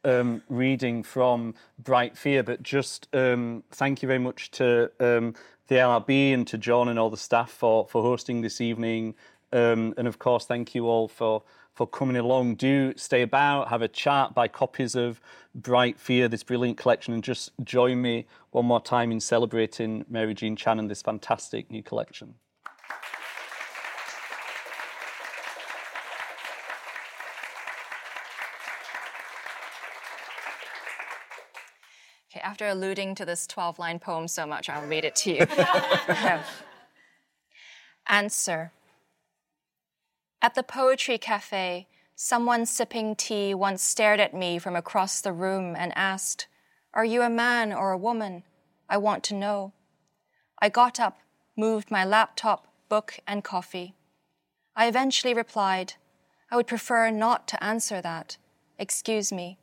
[0.03, 5.35] um, reading from Bright Fear, but just um, thank you very much to um,
[5.67, 9.13] the LRB and to John and all the staff for, for hosting this evening.
[9.53, 11.43] Um, and of course, thank you all for,
[11.75, 12.55] for coming along.
[12.55, 15.21] Do stay about, have a chat, buy copies of
[15.53, 20.33] Bright Fear, this brilliant collection, and just join me one more time in celebrating Mary
[20.33, 22.33] Jean Chan and this fantastic new collection.
[32.47, 35.45] After alluding to this 12 line poem so much, I'll read it to you.
[38.07, 38.71] Answer
[40.41, 45.75] At the Poetry Cafe, someone sipping tea once stared at me from across the room
[45.77, 46.47] and asked,
[46.93, 48.43] Are you a man or a woman?
[48.87, 49.73] I want to know.
[50.61, 51.19] I got up,
[51.57, 53.93] moved my laptop, book, and coffee.
[54.73, 55.95] I eventually replied,
[56.49, 58.37] I would prefer not to answer that.
[58.79, 59.57] Excuse me.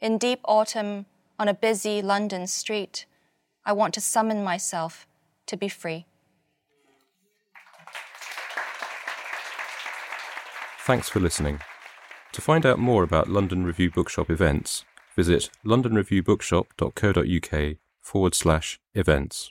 [0.00, 1.06] In deep autumn,
[1.40, 3.06] on a busy London street.
[3.64, 5.06] I want to summon myself
[5.46, 6.04] to be free.
[10.80, 11.60] Thanks for listening.
[12.32, 14.84] To find out more about London Review Bookshop events,
[15.16, 19.50] visit londonreviewbookshop.co.uk forward slash events.